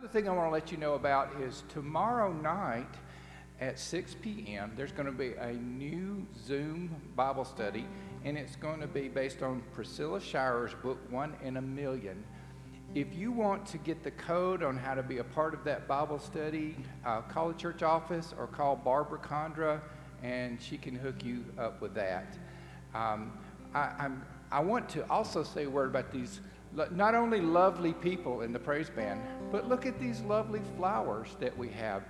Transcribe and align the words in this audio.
Another 0.00 0.12
thing 0.14 0.30
I 0.30 0.32
want 0.32 0.48
to 0.48 0.50
let 0.50 0.72
you 0.72 0.78
know 0.78 0.94
about 0.94 1.38
is 1.42 1.62
tomorrow 1.68 2.32
night 2.32 2.88
at 3.60 3.78
6 3.78 4.16
p.m., 4.22 4.72
there's 4.74 4.92
going 4.92 5.04
to 5.04 5.12
be 5.12 5.34
a 5.34 5.52
new 5.52 6.26
Zoom 6.42 6.96
Bible 7.14 7.44
study, 7.44 7.84
and 8.24 8.38
it's 8.38 8.56
going 8.56 8.80
to 8.80 8.86
be 8.86 9.08
based 9.08 9.42
on 9.42 9.62
Priscilla 9.74 10.18
Shirer's 10.18 10.72
book, 10.82 10.98
One 11.10 11.36
in 11.44 11.58
a 11.58 11.60
Million. 11.60 12.24
If 12.94 13.14
you 13.14 13.30
want 13.30 13.66
to 13.66 13.76
get 13.76 14.02
the 14.02 14.12
code 14.12 14.62
on 14.62 14.78
how 14.78 14.94
to 14.94 15.02
be 15.02 15.18
a 15.18 15.24
part 15.24 15.52
of 15.52 15.64
that 15.64 15.86
Bible 15.86 16.18
study, 16.18 16.76
uh, 17.04 17.20
call 17.20 17.48
the 17.48 17.54
church 17.58 17.82
office 17.82 18.32
or 18.38 18.46
call 18.46 18.76
Barbara 18.76 19.18
Condra, 19.18 19.82
and 20.22 20.62
she 20.62 20.78
can 20.78 20.94
hook 20.94 21.22
you 21.22 21.44
up 21.58 21.82
with 21.82 21.92
that. 21.92 22.38
Um, 22.94 23.38
I, 23.74 24.08
I 24.50 24.60
want 24.60 24.88
to 24.90 25.06
also 25.10 25.42
say 25.42 25.64
a 25.64 25.70
word 25.70 25.90
about 25.90 26.10
these 26.10 26.40
not 26.72 27.14
only 27.14 27.40
lovely 27.40 27.92
people 27.92 28.42
in 28.42 28.52
the 28.52 28.58
praise 28.58 28.90
band, 28.90 29.20
but 29.50 29.68
look 29.68 29.86
at 29.86 29.98
these 29.98 30.20
lovely 30.22 30.60
flowers 30.76 31.36
that 31.40 31.56
we 31.56 31.68
have. 31.68 32.04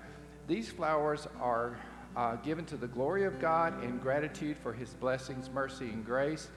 These 0.47 0.69
flowers 0.69 1.27
are 1.41 1.79
uh, 2.17 2.37
given 2.37 2.65
to 2.67 2.77
the 2.77 2.89
glory 2.89 3.25
of 3.25 3.41
God 3.41 3.83
in 3.85 3.99
gratitude 3.99 4.59
for 4.59 4.73
his 4.73 4.91
blessings, 4.95 5.49
mercy, 5.49 5.87
and 5.87 6.05
grace. 6.05 6.49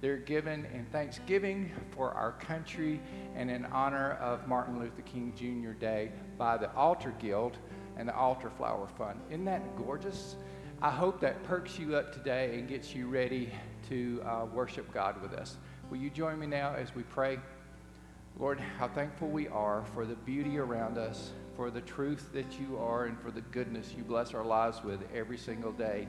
They're 0.00 0.16
given 0.16 0.66
in 0.74 0.84
thanksgiving 0.86 1.70
for 1.94 2.10
our 2.10 2.32
country 2.32 3.00
and 3.36 3.48
in 3.48 3.64
honor 3.66 4.14
of 4.14 4.48
Martin 4.48 4.80
Luther 4.80 5.02
King 5.02 5.32
Jr. 5.36 5.78
Day 5.78 6.10
by 6.36 6.56
the 6.56 6.74
Altar 6.74 7.14
Guild 7.20 7.58
and 7.96 8.08
the 8.08 8.16
Altar 8.16 8.50
Flower 8.50 8.88
Fund. 8.98 9.20
Isn't 9.30 9.44
that 9.44 9.76
gorgeous? 9.76 10.34
I 10.80 10.90
hope 10.90 11.20
that 11.20 11.44
perks 11.44 11.78
you 11.78 11.94
up 11.94 12.12
today 12.12 12.58
and 12.58 12.68
gets 12.68 12.92
you 12.96 13.06
ready 13.06 13.52
to 13.88 14.20
uh, 14.26 14.46
worship 14.46 14.92
God 14.92 15.22
with 15.22 15.34
us. 15.34 15.56
Will 15.92 15.98
you 15.98 16.08
join 16.08 16.38
me 16.38 16.46
now 16.46 16.74
as 16.74 16.94
we 16.94 17.02
pray? 17.02 17.38
Lord, 18.38 18.58
how 18.58 18.88
thankful 18.88 19.28
we 19.28 19.46
are 19.48 19.84
for 19.92 20.06
the 20.06 20.14
beauty 20.14 20.56
around 20.56 20.96
us, 20.96 21.32
for 21.54 21.70
the 21.70 21.82
truth 21.82 22.30
that 22.32 22.58
you 22.58 22.78
are, 22.78 23.04
and 23.04 23.20
for 23.20 23.30
the 23.30 23.42
goodness 23.42 23.92
you 23.94 24.02
bless 24.02 24.32
our 24.32 24.42
lives 24.42 24.82
with 24.82 25.00
every 25.14 25.36
single 25.36 25.70
day. 25.70 26.08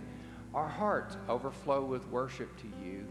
Our 0.54 0.70
hearts 0.70 1.18
overflow 1.28 1.84
with 1.84 2.08
worship 2.08 2.56
to 2.62 2.68
you. 2.82 3.06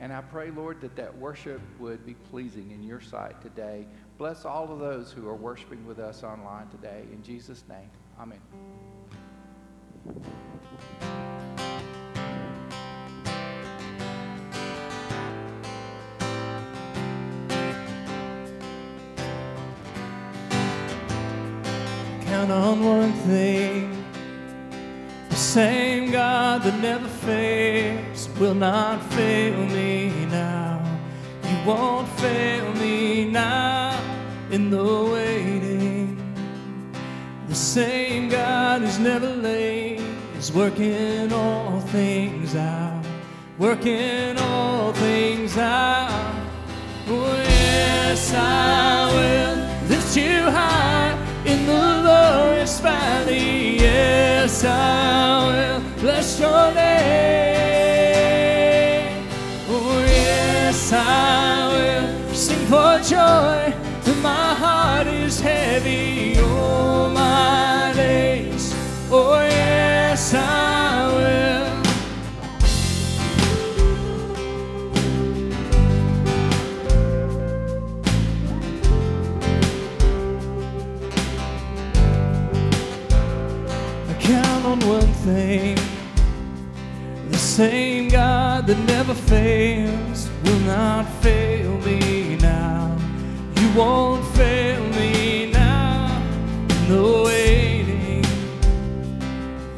And 0.00 0.14
I 0.14 0.22
pray, 0.22 0.50
Lord, 0.50 0.80
that 0.80 0.96
that 0.96 1.14
worship 1.14 1.60
would 1.78 2.06
be 2.06 2.14
pleasing 2.14 2.70
in 2.70 2.82
your 2.82 3.02
sight 3.02 3.42
today. 3.42 3.86
Bless 4.16 4.46
all 4.46 4.72
of 4.72 4.78
those 4.78 5.12
who 5.12 5.28
are 5.28 5.36
worshiping 5.36 5.86
with 5.86 5.98
us 5.98 6.22
online 6.22 6.68
today. 6.68 7.02
In 7.12 7.22
Jesus' 7.22 7.64
name, 7.68 7.90
amen. 8.18 8.40
Count 22.44 22.62
on 22.62 22.84
one 22.84 23.12
thing 23.26 24.04
the 25.30 25.34
same 25.34 26.10
God 26.10 26.62
that 26.64 26.78
never 26.78 27.08
fails 27.08 28.28
will 28.38 28.54
not 28.54 29.02
fail 29.14 29.56
me 29.68 30.26
now. 30.26 30.78
You 31.42 31.56
won't 31.66 32.06
fail 32.20 32.70
me 32.74 33.24
now 33.30 33.98
in 34.50 34.68
the 34.68 34.84
waiting. 34.84 36.18
The 37.48 37.54
same 37.54 38.28
God 38.28 38.82
who's 38.82 38.98
never 38.98 39.30
late 39.30 40.02
is 40.36 40.52
working 40.52 41.32
all 41.32 41.80
things 41.80 42.54
out, 42.54 43.06
working 43.58 44.36
all 44.36 44.92
things 44.92 45.56
out. 45.56 46.34
Oh, 47.08 47.36
yes, 47.36 48.34
I 48.34 49.08
will 49.16 49.88
lift 49.88 50.14
you 50.14 50.42
high 50.50 50.83
valley. 52.84 53.78
Yes, 53.86 54.62
I 54.64 54.70
will 55.48 55.80
bless 56.02 56.28
your 56.38 56.64
name. 56.74 56.94
Oh, 59.74 59.98
yes, 60.06 60.92
I 60.92 61.02
will 61.74 62.34
sing 62.34 62.64
for 62.72 62.92
joy. 63.12 63.60
When 64.04 64.18
my 64.22 64.48
heart 64.62 65.06
is 65.06 65.40
heavy 65.40 66.03
thing 85.24 85.78
the 87.30 87.38
same 87.38 88.08
God 88.08 88.66
that 88.66 88.78
never 88.80 89.14
fails 89.14 90.28
will 90.44 90.60
not 90.60 91.04
fail 91.22 91.78
me 91.78 92.36
now. 92.36 92.96
You 93.56 93.72
won't 93.72 94.24
fail 94.36 94.84
me 94.90 95.50
now. 95.50 96.22
No 96.88 97.24
waiting. 97.24 98.22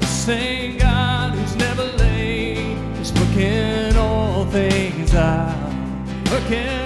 The 0.01 0.07
same 0.07 0.79
God 0.79 1.35
who's 1.35 1.55
never 1.57 1.85
late 2.05 2.77
is 3.01 3.13
working 3.13 3.97
all 3.97 4.45
things 4.47 5.15
out. 5.15 5.73
Working 6.31 6.86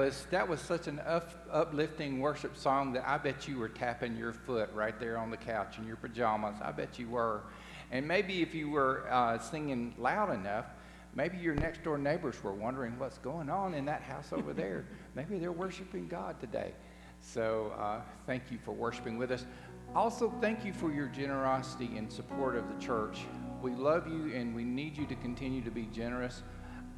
was 0.00 0.26
that 0.30 0.48
was 0.48 0.60
such 0.62 0.86
an 0.86 0.98
up, 1.00 1.30
uplifting 1.52 2.20
worship 2.20 2.56
song 2.56 2.94
that 2.94 3.06
I 3.06 3.18
bet 3.18 3.46
you 3.46 3.58
were 3.58 3.68
tapping 3.68 4.16
your 4.16 4.32
foot 4.32 4.70
right 4.72 4.98
there 4.98 5.18
on 5.18 5.30
the 5.30 5.36
couch 5.36 5.76
in 5.76 5.86
your 5.86 5.96
pajamas. 5.96 6.56
I 6.62 6.72
bet 6.72 6.98
you 6.98 7.10
were, 7.10 7.42
and 7.90 8.08
maybe 8.08 8.40
if 8.40 8.54
you 8.54 8.70
were 8.70 9.06
uh, 9.10 9.36
singing 9.38 9.94
loud 9.98 10.32
enough, 10.32 10.64
maybe 11.14 11.36
your 11.36 11.54
next 11.54 11.82
door 11.84 11.98
neighbors 11.98 12.42
were 12.42 12.54
wondering 12.54 12.98
what's 12.98 13.18
going 13.18 13.50
on 13.50 13.74
in 13.74 13.84
that 13.84 14.00
house 14.00 14.32
over 14.32 14.54
there. 14.54 14.86
maybe 15.14 15.38
they're 15.38 15.52
worshiping 15.52 16.08
God 16.08 16.40
today. 16.40 16.72
So 17.20 17.74
uh, 17.78 18.00
thank 18.26 18.44
you 18.50 18.58
for 18.64 18.72
worshiping 18.72 19.18
with 19.18 19.30
us. 19.30 19.44
Also, 19.94 20.32
thank 20.40 20.64
you 20.64 20.72
for 20.72 20.90
your 20.90 21.08
generosity 21.08 21.98
and 21.98 22.10
support 22.10 22.56
of 22.56 22.64
the 22.74 22.82
church. 22.82 23.18
We 23.60 23.72
love 23.72 24.08
you 24.08 24.32
and 24.32 24.54
we 24.54 24.64
need 24.64 24.96
you 24.96 25.04
to 25.04 25.14
continue 25.16 25.60
to 25.60 25.70
be 25.70 25.90
generous. 25.92 26.42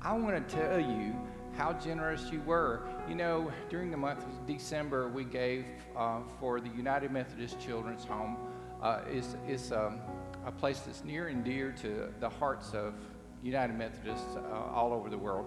I 0.01 0.13
want 0.13 0.49
to 0.49 0.55
tell 0.55 0.79
you 0.79 1.17
how 1.57 1.73
generous 1.73 2.31
you 2.31 2.41
were. 2.43 2.89
You 3.09 3.15
know, 3.15 3.53
during 3.69 3.91
the 3.91 3.97
month 3.97 4.25
of 4.25 4.47
December, 4.47 5.09
we 5.09 5.25
gave 5.25 5.67
uh, 5.97 6.21
for 6.41 6.61
the 6.61 6.71
United 6.71 7.11
Methodist 7.11 7.61
Children's 7.61 8.05
Home. 8.05 8.37
Uh, 8.83 9.01
is 9.13 9.37
is 9.47 9.71
um, 9.71 10.01
a 10.45 10.51
place 10.51 10.81
that's 10.81 11.05
near 11.05 11.29
and 11.29 11.45
dear 11.45 11.71
to 11.71 12.13
the 12.19 12.29
hearts 12.29 12.75
of 12.75 12.95
United 13.43 13.77
Methodists 13.77 14.37
uh, 14.37 14.73
all 14.73 14.93
over 14.93 15.09
the 15.09 15.19
world. 15.19 15.47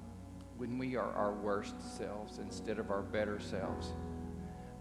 when 0.57 0.77
we 0.77 0.95
are 0.95 1.11
our 1.13 1.33
worst 1.33 1.75
selves 1.97 2.39
instead 2.39 2.79
of 2.79 2.91
our 2.91 3.01
better 3.01 3.39
selves. 3.39 3.93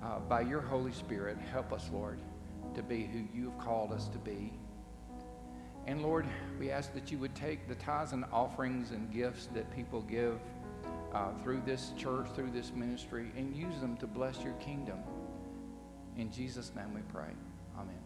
Uh, 0.03 0.19
by 0.19 0.41
your 0.41 0.61
Holy 0.61 0.93
Spirit, 0.93 1.39
help 1.53 1.73
us, 1.73 1.89
Lord, 1.93 2.19
to 2.75 2.83
be 2.83 3.05
who 3.05 3.25
you 3.37 3.51
have 3.51 3.59
called 3.59 3.93
us 3.93 4.09
to 4.09 4.19
be. 4.19 4.53
And 5.87 6.03
Lord, 6.03 6.27
we 6.59 6.71
ask 6.71 6.93
that 6.95 7.11
you 7.11 7.19
would 7.19 7.35
take 7.35 7.69
the 7.69 7.75
tithes 7.77 8.13
and 8.13 8.25
offerings 8.33 8.93
and 8.93 9.13
gifts 9.13 9.49
that 9.55 9.71
people 9.75 10.01
give 10.03 10.41
uh, 11.13 11.33
through 11.43 11.63
this 11.67 11.93
church, 11.97 12.27
through 12.35 12.51
this 12.51 12.73
ministry, 12.75 13.31
and 13.37 13.55
use 13.55 13.79
them 13.81 13.97
to 13.99 14.07
bless 14.07 14.43
your 14.43 14.55
kingdom. 14.55 14.99
In 16.17 16.31
Jesus' 16.31 16.73
name 16.77 16.95
we 16.95 17.01
pray. 17.13 17.31
Amen. 17.79 17.97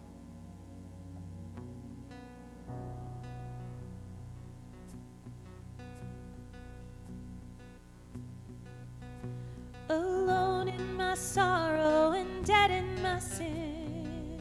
Alone 9.89 10.69
in 10.69 10.97
my 10.97 11.15
sorrow 11.15 12.13
and 12.13 12.45
dead 12.45 12.71
in 12.71 13.03
my 13.03 13.19
sin, 13.19 14.41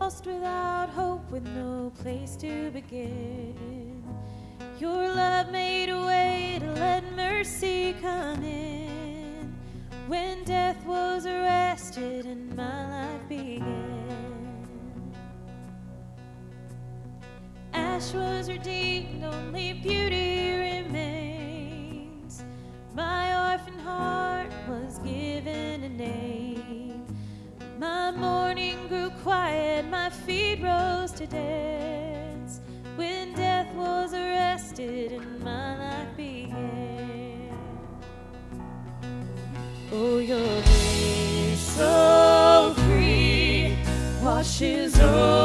lost 0.00 0.26
without 0.26 0.88
hope 0.90 1.30
with 1.30 1.46
no 1.48 1.92
place 2.00 2.36
to 2.36 2.70
begin. 2.70 4.02
Your 4.78 5.14
love 5.14 5.50
made 5.50 5.88
a 5.88 6.04
way 6.04 6.58
to 6.60 6.72
let 6.72 7.04
mercy 7.14 7.94
come 8.00 8.42
in. 8.42 8.83
When 10.06 10.44
death 10.44 10.84
was 10.84 11.24
arrested 11.24 12.26
and 12.26 12.54
my 12.54 12.90
life 12.90 13.26
began. 13.26 13.64
Ash 17.72 18.12
was 18.12 18.50
redeemed, 18.50 19.24
only 19.24 19.72
beauty 19.72 20.52
remains. 20.58 22.44
My 22.94 23.52
orphan 23.52 23.78
heart 23.78 24.52
was 24.68 24.98
given 24.98 25.84
a 25.84 25.88
name. 25.88 27.06
My 27.78 28.10
mourning 28.10 28.86
grew 28.88 29.08
quiet, 29.22 29.86
my 29.86 30.10
feet 30.10 30.62
rose 30.62 31.12
to 31.12 31.26
dance. 31.26 32.60
When 32.96 33.32
death 33.32 33.74
was 33.74 34.12
arrested 34.12 35.12
and 35.12 35.40
my 35.42 35.78
life 35.78 36.14
began. 36.14 36.33
Your 40.04 40.62
grace 40.62 41.60
so 41.76 42.74
free 42.76 43.74
washes 44.22 45.00
over 45.00 45.43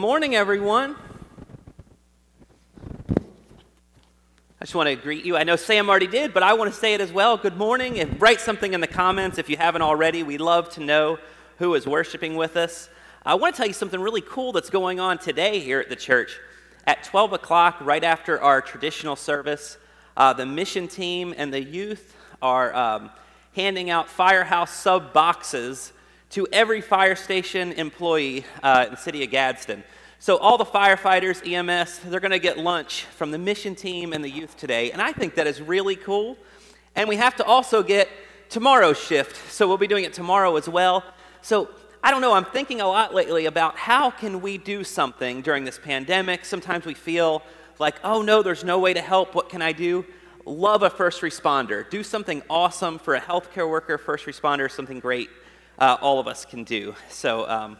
morning, 0.00 0.34
everyone. 0.34 0.96
I 4.58 4.62
just 4.62 4.74
want 4.74 4.88
to 4.88 4.96
greet 4.96 5.26
you. 5.26 5.36
I 5.36 5.44
know 5.44 5.56
Sam 5.56 5.90
already 5.90 6.06
did, 6.06 6.32
but 6.32 6.42
I 6.42 6.54
want 6.54 6.72
to 6.72 6.80
say 6.80 6.94
it 6.94 7.02
as 7.02 7.12
well. 7.12 7.36
Good 7.36 7.58
morning, 7.58 8.00
and 8.00 8.18
write 8.18 8.40
something 8.40 8.72
in 8.72 8.80
the 8.80 8.86
comments 8.86 9.36
if 9.36 9.50
you 9.50 9.58
haven't 9.58 9.82
already. 9.82 10.22
We 10.22 10.38
love 10.38 10.70
to 10.70 10.80
know 10.80 11.18
who 11.58 11.74
is 11.74 11.86
worshiping 11.86 12.34
with 12.34 12.56
us. 12.56 12.88
I 13.26 13.34
want 13.34 13.54
to 13.54 13.58
tell 13.58 13.66
you 13.66 13.74
something 13.74 14.00
really 14.00 14.22
cool 14.22 14.52
that's 14.52 14.70
going 14.70 15.00
on 15.00 15.18
today 15.18 15.60
here 15.60 15.80
at 15.80 15.90
the 15.90 15.96
church. 15.96 16.38
At 16.86 17.04
12 17.04 17.34
o'clock, 17.34 17.76
right 17.82 18.02
after 18.02 18.40
our 18.40 18.62
traditional 18.62 19.16
service, 19.16 19.76
uh, 20.16 20.32
the 20.32 20.46
mission 20.46 20.88
team 20.88 21.34
and 21.36 21.52
the 21.52 21.62
youth 21.62 22.16
are 22.40 22.74
um, 22.74 23.10
handing 23.54 23.90
out 23.90 24.08
firehouse 24.08 24.72
sub 24.72 25.12
boxes 25.12 25.92
to 26.30 26.46
every 26.52 26.80
fire 26.80 27.16
station 27.16 27.72
employee 27.72 28.44
uh, 28.62 28.84
in 28.86 28.92
the 28.92 28.96
city 28.96 29.24
of 29.24 29.30
Gadsden. 29.30 29.82
So, 30.20 30.36
all 30.36 30.58
the 30.58 30.64
firefighters, 30.64 31.44
EMS, 31.44 32.00
they're 32.04 32.20
going 32.20 32.30
to 32.30 32.38
get 32.38 32.58
lunch 32.58 33.04
from 33.04 33.30
the 33.30 33.38
mission 33.38 33.74
team 33.74 34.12
and 34.12 34.22
the 34.22 34.30
youth 34.30 34.56
today. 34.56 34.92
And 34.92 35.00
I 35.00 35.12
think 35.12 35.34
that 35.34 35.46
is 35.46 35.60
really 35.60 35.96
cool. 35.96 36.36
And 36.94 37.08
we 37.08 37.16
have 37.16 37.36
to 37.36 37.44
also 37.44 37.82
get 37.82 38.08
tomorrow's 38.48 38.98
shift. 38.98 39.50
So, 39.50 39.66
we'll 39.66 39.78
be 39.78 39.86
doing 39.86 40.04
it 40.04 40.12
tomorrow 40.12 40.56
as 40.56 40.68
well. 40.68 41.02
So, 41.42 41.70
I 42.02 42.10
don't 42.10 42.20
know, 42.20 42.32
I'm 42.32 42.44
thinking 42.44 42.80
a 42.80 42.86
lot 42.86 43.12
lately 43.12 43.46
about 43.46 43.76
how 43.76 44.10
can 44.10 44.40
we 44.40 44.56
do 44.56 44.84
something 44.84 45.42
during 45.42 45.64
this 45.64 45.78
pandemic. 45.78 46.44
Sometimes 46.44 46.86
we 46.86 46.94
feel 46.94 47.42
like, 47.78 47.96
oh 48.04 48.22
no, 48.22 48.42
there's 48.42 48.64
no 48.64 48.78
way 48.78 48.94
to 48.94 49.02
help. 49.02 49.34
What 49.34 49.48
can 49.48 49.60
I 49.60 49.72
do? 49.72 50.06
Love 50.46 50.82
a 50.82 50.90
first 50.90 51.20
responder. 51.22 51.88
Do 51.90 52.02
something 52.02 52.42
awesome 52.48 52.98
for 52.98 53.14
a 53.16 53.20
healthcare 53.20 53.68
worker, 53.68 53.98
first 53.98 54.26
responder, 54.26 54.70
something 54.70 55.00
great 55.00 55.28
uh, 55.80 55.96
all 56.00 56.20
of 56.20 56.28
us 56.28 56.44
can 56.44 56.62
do. 56.62 56.94
So, 57.08 57.48
um, 57.48 57.78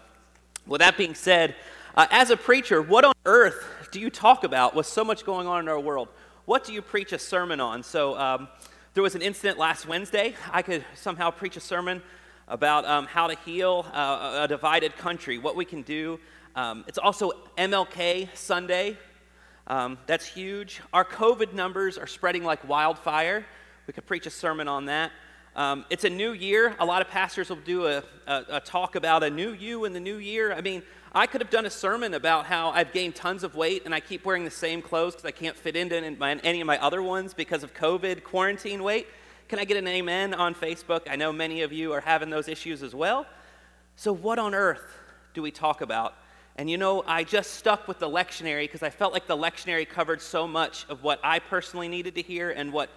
with 0.66 0.80
that 0.80 0.96
being 0.96 1.14
said, 1.14 1.54
uh, 1.94 2.06
as 2.10 2.30
a 2.30 2.36
preacher, 2.36 2.80
what 2.80 3.04
on 3.04 3.12
earth 3.26 3.64
do 3.92 4.00
you 4.00 4.10
talk 4.10 4.42
about 4.44 4.74
with 4.74 4.86
so 4.86 5.04
much 5.04 5.24
going 5.24 5.46
on 5.46 5.60
in 5.60 5.68
our 5.68 5.78
world? 5.78 6.08
What 6.46 6.64
do 6.64 6.72
you 6.72 6.80
preach 6.80 7.12
a 7.12 7.18
sermon 7.18 7.60
on? 7.60 7.82
So, 7.82 8.18
um, 8.18 8.48
there 8.94 9.02
was 9.02 9.14
an 9.14 9.22
incident 9.22 9.58
last 9.58 9.86
Wednesday. 9.86 10.34
I 10.50 10.62
could 10.62 10.84
somehow 10.94 11.30
preach 11.30 11.56
a 11.56 11.60
sermon 11.60 12.02
about 12.48 12.84
um, 12.86 13.06
how 13.06 13.28
to 13.28 13.36
heal 13.44 13.86
uh, 13.92 14.40
a 14.42 14.48
divided 14.48 14.96
country, 14.96 15.38
what 15.38 15.54
we 15.54 15.64
can 15.64 15.82
do. 15.82 16.18
Um, 16.56 16.84
it's 16.88 16.98
also 16.98 17.32
MLK 17.56 18.34
Sunday. 18.34 18.98
Um, 19.68 19.98
that's 20.06 20.26
huge. 20.26 20.80
Our 20.92 21.04
COVID 21.04 21.52
numbers 21.52 21.98
are 21.98 22.08
spreading 22.08 22.42
like 22.42 22.66
wildfire. 22.68 23.46
We 23.86 23.92
could 23.92 24.06
preach 24.06 24.26
a 24.26 24.30
sermon 24.30 24.66
on 24.66 24.86
that. 24.86 25.12
Um, 25.56 25.84
it's 25.90 26.04
a 26.04 26.10
new 26.10 26.32
year. 26.32 26.76
A 26.78 26.84
lot 26.84 27.02
of 27.02 27.08
pastors 27.08 27.48
will 27.48 27.56
do 27.56 27.86
a, 27.86 28.04
a, 28.26 28.44
a, 28.50 28.60
talk 28.60 28.94
about 28.94 29.24
a 29.24 29.30
new 29.30 29.52
you 29.52 29.84
in 29.84 29.92
the 29.92 30.00
new 30.00 30.16
year. 30.16 30.52
I 30.52 30.60
mean, 30.60 30.82
I 31.12 31.26
could 31.26 31.40
have 31.40 31.50
done 31.50 31.66
a 31.66 31.70
sermon 31.70 32.14
about 32.14 32.46
how 32.46 32.70
I've 32.70 32.92
gained 32.92 33.16
tons 33.16 33.42
of 33.42 33.56
weight 33.56 33.82
and 33.84 33.92
I 33.92 33.98
keep 33.98 34.24
wearing 34.24 34.44
the 34.44 34.50
same 34.50 34.80
clothes 34.80 35.14
because 35.14 35.26
I 35.26 35.32
can't 35.32 35.56
fit 35.56 35.74
into 35.74 35.96
any 35.96 36.60
of 36.60 36.66
my 36.66 36.78
other 36.78 37.02
ones 37.02 37.34
because 37.34 37.64
of 37.64 37.74
COVID 37.74 38.22
quarantine 38.22 38.84
weight. 38.84 39.08
Can 39.48 39.58
I 39.58 39.64
get 39.64 39.76
an 39.76 39.88
amen 39.88 40.34
on 40.34 40.54
Facebook? 40.54 41.10
I 41.10 41.16
know 41.16 41.32
many 41.32 41.62
of 41.62 41.72
you 41.72 41.92
are 41.92 42.00
having 42.00 42.30
those 42.30 42.46
issues 42.46 42.84
as 42.84 42.94
well. 42.94 43.26
So, 43.96 44.12
what 44.12 44.38
on 44.38 44.54
earth 44.54 44.96
do 45.34 45.42
we 45.42 45.50
talk 45.50 45.80
about? 45.80 46.14
And 46.54 46.70
you 46.70 46.78
know, 46.78 47.02
I 47.06 47.24
just 47.24 47.54
stuck 47.54 47.88
with 47.88 47.98
the 47.98 48.08
lectionary 48.08 48.62
because 48.62 48.84
I 48.84 48.90
felt 48.90 49.12
like 49.12 49.26
the 49.26 49.36
lectionary 49.36 49.88
covered 49.88 50.22
so 50.22 50.46
much 50.46 50.86
of 50.88 51.02
what 51.02 51.18
I 51.24 51.40
personally 51.40 51.88
needed 51.88 52.14
to 52.14 52.22
hear 52.22 52.50
and 52.50 52.72
what 52.72 52.90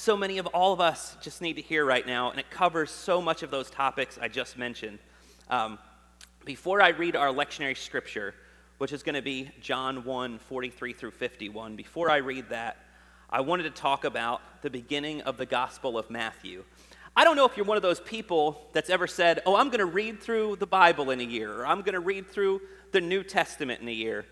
so 0.00 0.16
many 0.16 0.38
of 0.38 0.46
all 0.46 0.72
of 0.72 0.80
us 0.80 1.14
just 1.20 1.42
need 1.42 1.56
to 1.56 1.62
hear 1.62 1.84
right 1.84 2.06
now, 2.06 2.30
and 2.30 2.40
it 2.40 2.50
covers 2.50 2.90
so 2.90 3.20
much 3.20 3.42
of 3.42 3.50
those 3.50 3.68
topics 3.68 4.18
I 4.18 4.28
just 4.28 4.56
mentioned. 4.56 4.98
Um, 5.50 5.78
before 6.46 6.80
I 6.80 6.88
read 6.88 7.16
our 7.16 7.28
lectionary 7.28 7.76
scripture, 7.76 8.34
which 8.78 8.94
is 8.94 9.02
going 9.02 9.14
to 9.14 9.20
be 9.20 9.50
John 9.60 10.04
1 10.04 10.38
43 10.38 10.94
through 10.94 11.10
51, 11.10 11.76
before 11.76 12.08
I 12.10 12.16
read 12.16 12.48
that, 12.48 12.78
I 13.28 13.42
wanted 13.42 13.64
to 13.64 13.70
talk 13.70 14.04
about 14.04 14.40
the 14.62 14.70
beginning 14.70 15.20
of 15.20 15.36
the 15.36 15.44
Gospel 15.44 15.98
of 15.98 16.08
Matthew. 16.08 16.64
I 17.14 17.24
don't 17.24 17.36
know 17.36 17.44
if 17.44 17.58
you're 17.58 17.66
one 17.66 17.76
of 17.76 17.82
those 17.82 18.00
people 18.00 18.70
that's 18.72 18.88
ever 18.88 19.06
said, 19.06 19.42
Oh, 19.44 19.54
I'm 19.54 19.66
going 19.66 19.80
to 19.80 19.84
read 19.84 20.22
through 20.22 20.56
the 20.56 20.66
Bible 20.66 21.10
in 21.10 21.20
a 21.20 21.24
year, 21.24 21.52
or 21.52 21.66
I'm 21.66 21.82
going 21.82 21.92
to 21.92 22.00
read 22.00 22.26
through 22.26 22.62
the 22.92 23.02
New 23.02 23.22
Testament 23.22 23.82
in 23.82 23.88
a 23.88 23.92
year. 23.92 24.24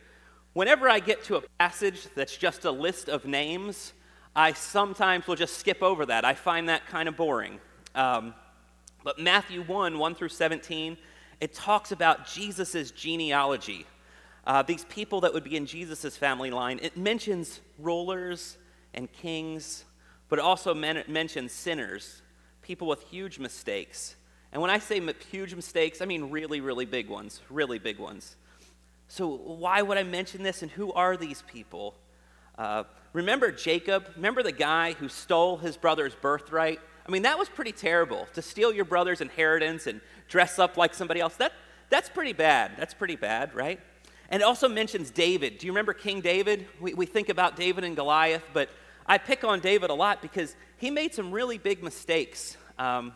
Whenever 0.54 0.88
I 0.88 1.00
get 1.00 1.24
to 1.24 1.36
a 1.36 1.42
passage 1.58 2.06
that's 2.14 2.38
just 2.38 2.64
a 2.64 2.70
list 2.70 3.10
of 3.10 3.26
names, 3.26 3.92
I 4.38 4.52
sometimes 4.52 5.26
will 5.26 5.34
just 5.34 5.58
skip 5.58 5.82
over 5.82 6.06
that. 6.06 6.24
I 6.24 6.34
find 6.34 6.68
that 6.68 6.86
kind 6.86 7.08
of 7.08 7.16
boring. 7.16 7.58
Um, 7.96 8.34
but 9.02 9.18
Matthew 9.18 9.64
1 9.64 9.98
1 9.98 10.14
through 10.14 10.28
17, 10.28 10.96
it 11.40 11.52
talks 11.52 11.90
about 11.90 12.24
Jesus' 12.24 12.92
genealogy. 12.92 13.84
Uh, 14.46 14.62
these 14.62 14.84
people 14.84 15.22
that 15.22 15.34
would 15.34 15.42
be 15.42 15.56
in 15.56 15.66
Jesus' 15.66 16.16
family 16.16 16.52
line. 16.52 16.78
It 16.80 16.96
mentions 16.96 17.58
rulers 17.80 18.58
and 18.94 19.12
kings, 19.12 19.84
but 20.28 20.38
it 20.38 20.44
also 20.44 20.72
men- 20.72 21.02
mentions 21.08 21.50
sinners, 21.50 22.22
people 22.62 22.86
with 22.86 23.02
huge 23.02 23.40
mistakes. 23.40 24.14
And 24.52 24.62
when 24.62 24.70
I 24.70 24.78
say 24.78 25.02
huge 25.32 25.56
mistakes, 25.56 26.00
I 26.00 26.04
mean 26.04 26.30
really, 26.30 26.60
really 26.60 26.86
big 26.86 27.08
ones, 27.08 27.40
really 27.50 27.80
big 27.80 27.98
ones. 27.98 28.36
So, 29.08 29.26
why 29.26 29.82
would 29.82 29.98
I 29.98 30.04
mention 30.04 30.44
this, 30.44 30.62
and 30.62 30.70
who 30.70 30.92
are 30.92 31.16
these 31.16 31.42
people? 31.42 31.96
Uh, 32.58 32.82
remember 33.12 33.52
Jacob? 33.52 34.10
Remember 34.16 34.42
the 34.42 34.52
guy 34.52 34.92
who 34.94 35.08
stole 35.08 35.56
his 35.56 35.76
brother's 35.76 36.14
birthright? 36.16 36.80
I 37.06 37.10
mean, 37.10 37.22
that 37.22 37.38
was 37.38 37.48
pretty 37.48 37.72
terrible. 37.72 38.26
To 38.34 38.42
steal 38.42 38.72
your 38.72 38.84
brother's 38.84 39.20
inheritance 39.20 39.86
and 39.86 40.00
dress 40.28 40.58
up 40.58 40.76
like 40.76 40.92
somebody 40.92 41.20
else, 41.20 41.36
that, 41.36 41.52
that's 41.88 42.08
pretty 42.08 42.32
bad. 42.32 42.72
That's 42.76 42.92
pretty 42.92 43.16
bad, 43.16 43.54
right? 43.54 43.80
And 44.28 44.42
it 44.42 44.44
also 44.44 44.68
mentions 44.68 45.10
David. 45.10 45.58
Do 45.58 45.66
you 45.66 45.72
remember 45.72 45.94
King 45.94 46.20
David? 46.20 46.66
We, 46.80 46.94
we 46.94 47.06
think 47.06 47.28
about 47.28 47.56
David 47.56 47.84
and 47.84 47.96
Goliath, 47.96 48.44
but 48.52 48.68
I 49.06 49.16
pick 49.16 49.44
on 49.44 49.60
David 49.60 49.88
a 49.88 49.94
lot 49.94 50.20
because 50.20 50.54
he 50.76 50.90
made 50.90 51.14
some 51.14 51.30
really 51.30 51.56
big 51.56 51.82
mistakes. 51.82 52.56
Um, 52.78 53.14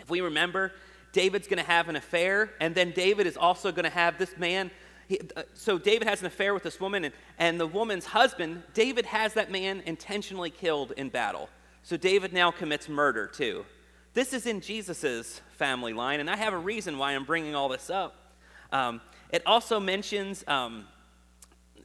if 0.00 0.08
we 0.08 0.20
remember, 0.20 0.72
David's 1.12 1.48
going 1.48 1.62
to 1.62 1.70
have 1.70 1.88
an 1.88 1.96
affair, 1.96 2.50
and 2.60 2.74
then 2.74 2.92
David 2.92 3.26
is 3.26 3.36
also 3.36 3.72
going 3.72 3.84
to 3.84 3.90
have 3.90 4.18
this 4.18 4.38
man 4.38 4.70
he, 5.08 5.18
uh, 5.36 5.42
so 5.54 5.78
David 5.78 6.06
has 6.06 6.20
an 6.20 6.26
affair 6.26 6.52
with 6.52 6.62
this 6.62 6.78
woman, 6.78 7.04
and, 7.04 7.14
and 7.38 7.58
the 7.58 7.66
woman's 7.66 8.04
husband, 8.04 8.62
David 8.74 9.06
has 9.06 9.34
that 9.34 9.50
man 9.50 9.82
intentionally 9.86 10.50
killed 10.50 10.92
in 10.96 11.08
battle. 11.08 11.48
So 11.82 11.96
David 11.96 12.34
now 12.34 12.50
commits 12.50 12.88
murder 12.88 13.26
too. 13.26 13.64
This 14.12 14.34
is 14.34 14.46
in 14.46 14.60
Jesus' 14.60 15.40
family 15.56 15.94
line, 15.94 16.20
and 16.20 16.28
I 16.28 16.36
have 16.36 16.52
a 16.52 16.58
reason 16.58 16.98
why 16.98 17.12
I'm 17.12 17.24
bringing 17.24 17.54
all 17.54 17.70
this 17.70 17.88
up. 17.88 18.34
Um, 18.70 19.00
it 19.30 19.42
also 19.46 19.80
mentions 19.80 20.44
um, 20.46 20.86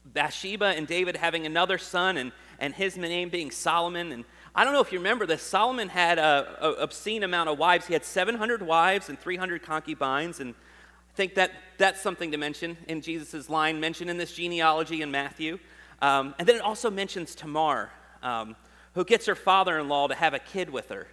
Bathsheba 0.05 0.65
and 0.65 0.85
David 0.85 1.15
having 1.15 1.45
another 1.45 1.77
son, 1.77 2.17
and, 2.17 2.33
and 2.59 2.73
his 2.73 2.97
name 2.97 3.29
being 3.29 3.51
Solomon. 3.51 4.11
And 4.11 4.25
I 4.53 4.65
don't 4.65 4.73
know 4.73 4.81
if 4.81 4.91
you 4.91 4.99
remember 4.99 5.25
this. 5.25 5.41
Solomon 5.41 5.87
had 5.87 6.19
a, 6.19 6.57
a 6.59 6.71
obscene 6.73 7.23
amount 7.23 7.49
of 7.49 7.57
wives. 7.57 7.87
He 7.87 7.93
had 7.93 8.03
700 8.03 8.61
wives 8.61 9.07
and 9.07 9.17
300 9.17 9.63
concubines, 9.63 10.41
and 10.41 10.55
I 11.13 11.15
think 11.15 11.35
that 11.35 11.51
that's 11.77 12.01
something 12.01 12.31
to 12.31 12.37
mention 12.37 12.75
in 12.87 13.01
Jesus' 13.01 13.47
line 13.47 13.79
mentioned 13.79 14.09
in 14.09 14.17
this 14.17 14.33
genealogy 14.33 15.03
in 15.03 15.11
Matthew. 15.11 15.59
Um, 16.01 16.33
and 16.39 16.47
then 16.47 16.55
it 16.55 16.61
also 16.61 16.89
mentions 16.89 17.35
Tamar, 17.35 17.91
um, 18.23 18.55
who 18.95 19.05
gets 19.05 19.27
her 19.27 19.35
father 19.35 19.77
in 19.77 19.87
law 19.87 20.07
to 20.07 20.15
have 20.15 20.33
a 20.33 20.39
kid 20.39 20.71
with 20.71 20.89
her. 20.89 21.07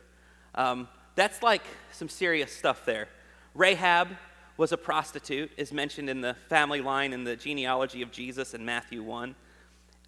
Um, 0.55 0.89
that's 1.17 1.43
like 1.43 1.63
some 1.93 2.09
serious 2.09 2.51
stuff 2.51 2.87
there. 2.87 3.09
Rahab 3.55 4.09
was 4.57 4.73
a 4.73 4.79
prostitute, 4.79 5.51
is 5.59 5.71
mentioned 5.71 6.09
in 6.09 6.23
the 6.23 6.35
family 6.49 6.81
line 6.81 7.13
in 7.13 7.25
the 7.25 7.37
genealogy 7.37 8.01
of 8.01 8.11
Jesus 8.11 8.55
in 8.55 8.65
Matthew 8.65 9.03
1. 9.03 9.35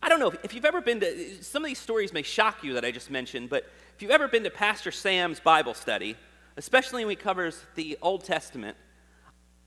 I 0.03 0.09
don't 0.09 0.21
know 0.21 0.29
if, 0.29 0.43
if 0.43 0.55
you've 0.55 0.65
ever 0.65 0.81
been 0.81 1.01
to, 1.01 1.43
some 1.43 1.63
of 1.63 1.69
these 1.69 1.79
stories 1.79 2.15
may 2.15 2.23
shock 2.23 2.65
you 2.65 2.73
that 2.75 2.85
I 2.85 2.93
just 2.93 3.11
mentioned, 3.11 3.51
but 3.51 3.69
if 3.95 4.01
you've 4.01 4.11
ever 4.11 4.27
been 4.27 4.45
to 4.45 4.51
Pastor 4.51 4.91
Sam's 4.91 5.39
Bible 5.39 5.75
study, 5.75 6.17
especially 6.57 7.05
when 7.05 7.11
he 7.11 7.17
covers 7.17 7.63
the 7.75 7.99
Old 8.01 8.25
Testament, 8.25 8.77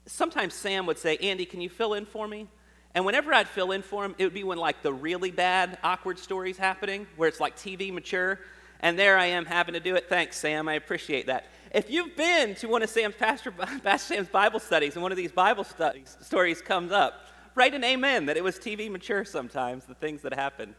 sometimes 0.06 0.54
Sam 0.54 0.86
would 0.86 0.98
say, 0.98 1.18
Andy, 1.18 1.46
can 1.46 1.62
you 1.62 1.70
fill 1.70 1.94
in 1.94 2.06
for 2.06 2.28
me? 2.28 2.48
And 2.94 3.06
whenever 3.06 3.34
I'd 3.34 3.48
fill 3.48 3.72
in 3.72 3.82
for 3.82 4.06
him, 4.06 4.16
it 4.18 4.24
would 4.24 4.34
be 4.34 4.44
when 4.44 4.58
like 4.58 4.82
the 4.82 4.94
really 4.94 5.32
bad, 5.32 5.78
awkward 5.84 6.18
stories 6.18 6.58
happening, 6.58 7.08
where 7.18 7.28
it's 7.28 7.42
like 7.42 7.58
TV 7.58 7.94
mature, 7.94 8.40
and 8.80 8.98
there 8.98 9.18
I 9.18 9.26
am 9.28 9.46
having 9.46 9.74
to 9.74 9.80
do 9.80 9.96
it. 9.96 10.08
Thanks, 10.08 10.38
Sam. 10.38 10.68
I 10.70 10.74
appreciate 10.76 11.28
that. 11.28 11.48
If 11.74 11.90
you've 11.90 12.16
been 12.16 12.56
to 12.56 12.68
one 12.68 12.84
of 12.84 12.90
Sam's 12.90 13.16
Pastor, 13.16 13.52
Pastor 13.84 14.16
Sam's 14.16 14.30
Bible 14.30 14.60
studies, 14.60 14.94
and 14.94 15.04
one 15.04 15.12
of 15.12 15.18
these 15.18 15.32
Bible 15.32 15.66
studies, 15.66 16.18
stories 16.22 16.62
comes 16.62 16.94
up, 16.94 17.28
write 17.54 17.74
an 17.74 17.84
amen 17.84 18.28
that 18.28 18.38
it 18.38 18.44
was 18.44 18.58
TV 18.58 18.90
mature 18.90 19.26
sometimes, 19.26 19.86
the 19.86 19.96
things 19.96 20.22
that 20.22 20.34
happen. 20.34 20.74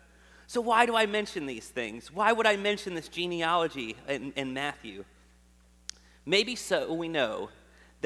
So 0.46 0.60
why 0.60 0.86
do 0.86 0.96
I 0.96 1.04
mention 1.06 1.44
these 1.44 1.68
things? 1.68 2.12
Why 2.12 2.32
would 2.32 2.46
I 2.46 2.56
mention 2.56 2.94
this 2.94 3.08
genealogy 3.08 3.96
in, 4.08 4.32
in 4.36 4.54
Matthew? 4.54 5.04
Maybe 6.24 6.56
so 6.56 6.92
we 6.94 7.08
know 7.08 7.50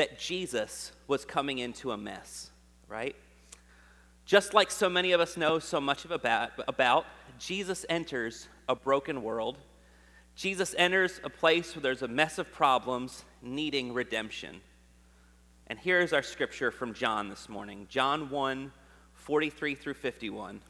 that 0.01 0.19
Jesus 0.19 0.93
was 1.09 1.27
coming 1.27 1.59
into 1.59 1.93
a 1.93 1.97
mess, 1.99 2.49
right? 2.89 3.15
Just 4.25 4.55
like 4.55 4.71
so 4.71 4.89
many 4.89 5.13
of 5.13 5.21
us 5.21 5.37
know 5.37 5.59
so 5.59 5.79
much 5.79 6.07
about, 6.07 6.53
about, 6.67 7.05
Jesus 7.39 7.85
enters 7.87 8.49
a 8.67 8.75
broken 8.75 9.23
world. 9.23 9.59
Jesus 10.35 10.75
enters 10.79 11.21
a 11.23 11.29
place 11.29 11.77
where 11.77 11.83
there's 11.83 12.01
a 12.01 12.09
mess 12.09 12.39
of 12.39 12.51
problems 12.51 13.27
needing 13.43 13.93
redemption. 13.93 14.63
And 15.67 15.79
here's 15.79 16.15
our 16.15 16.23
scripture 16.23 16.71
from 16.71 16.95
John 16.95 17.29
this 17.29 17.51
morning 17.51 17.87
John 17.91 18.31
1 18.31 18.73
43 19.13 19.75
through 19.75 19.93
51. 19.93 20.63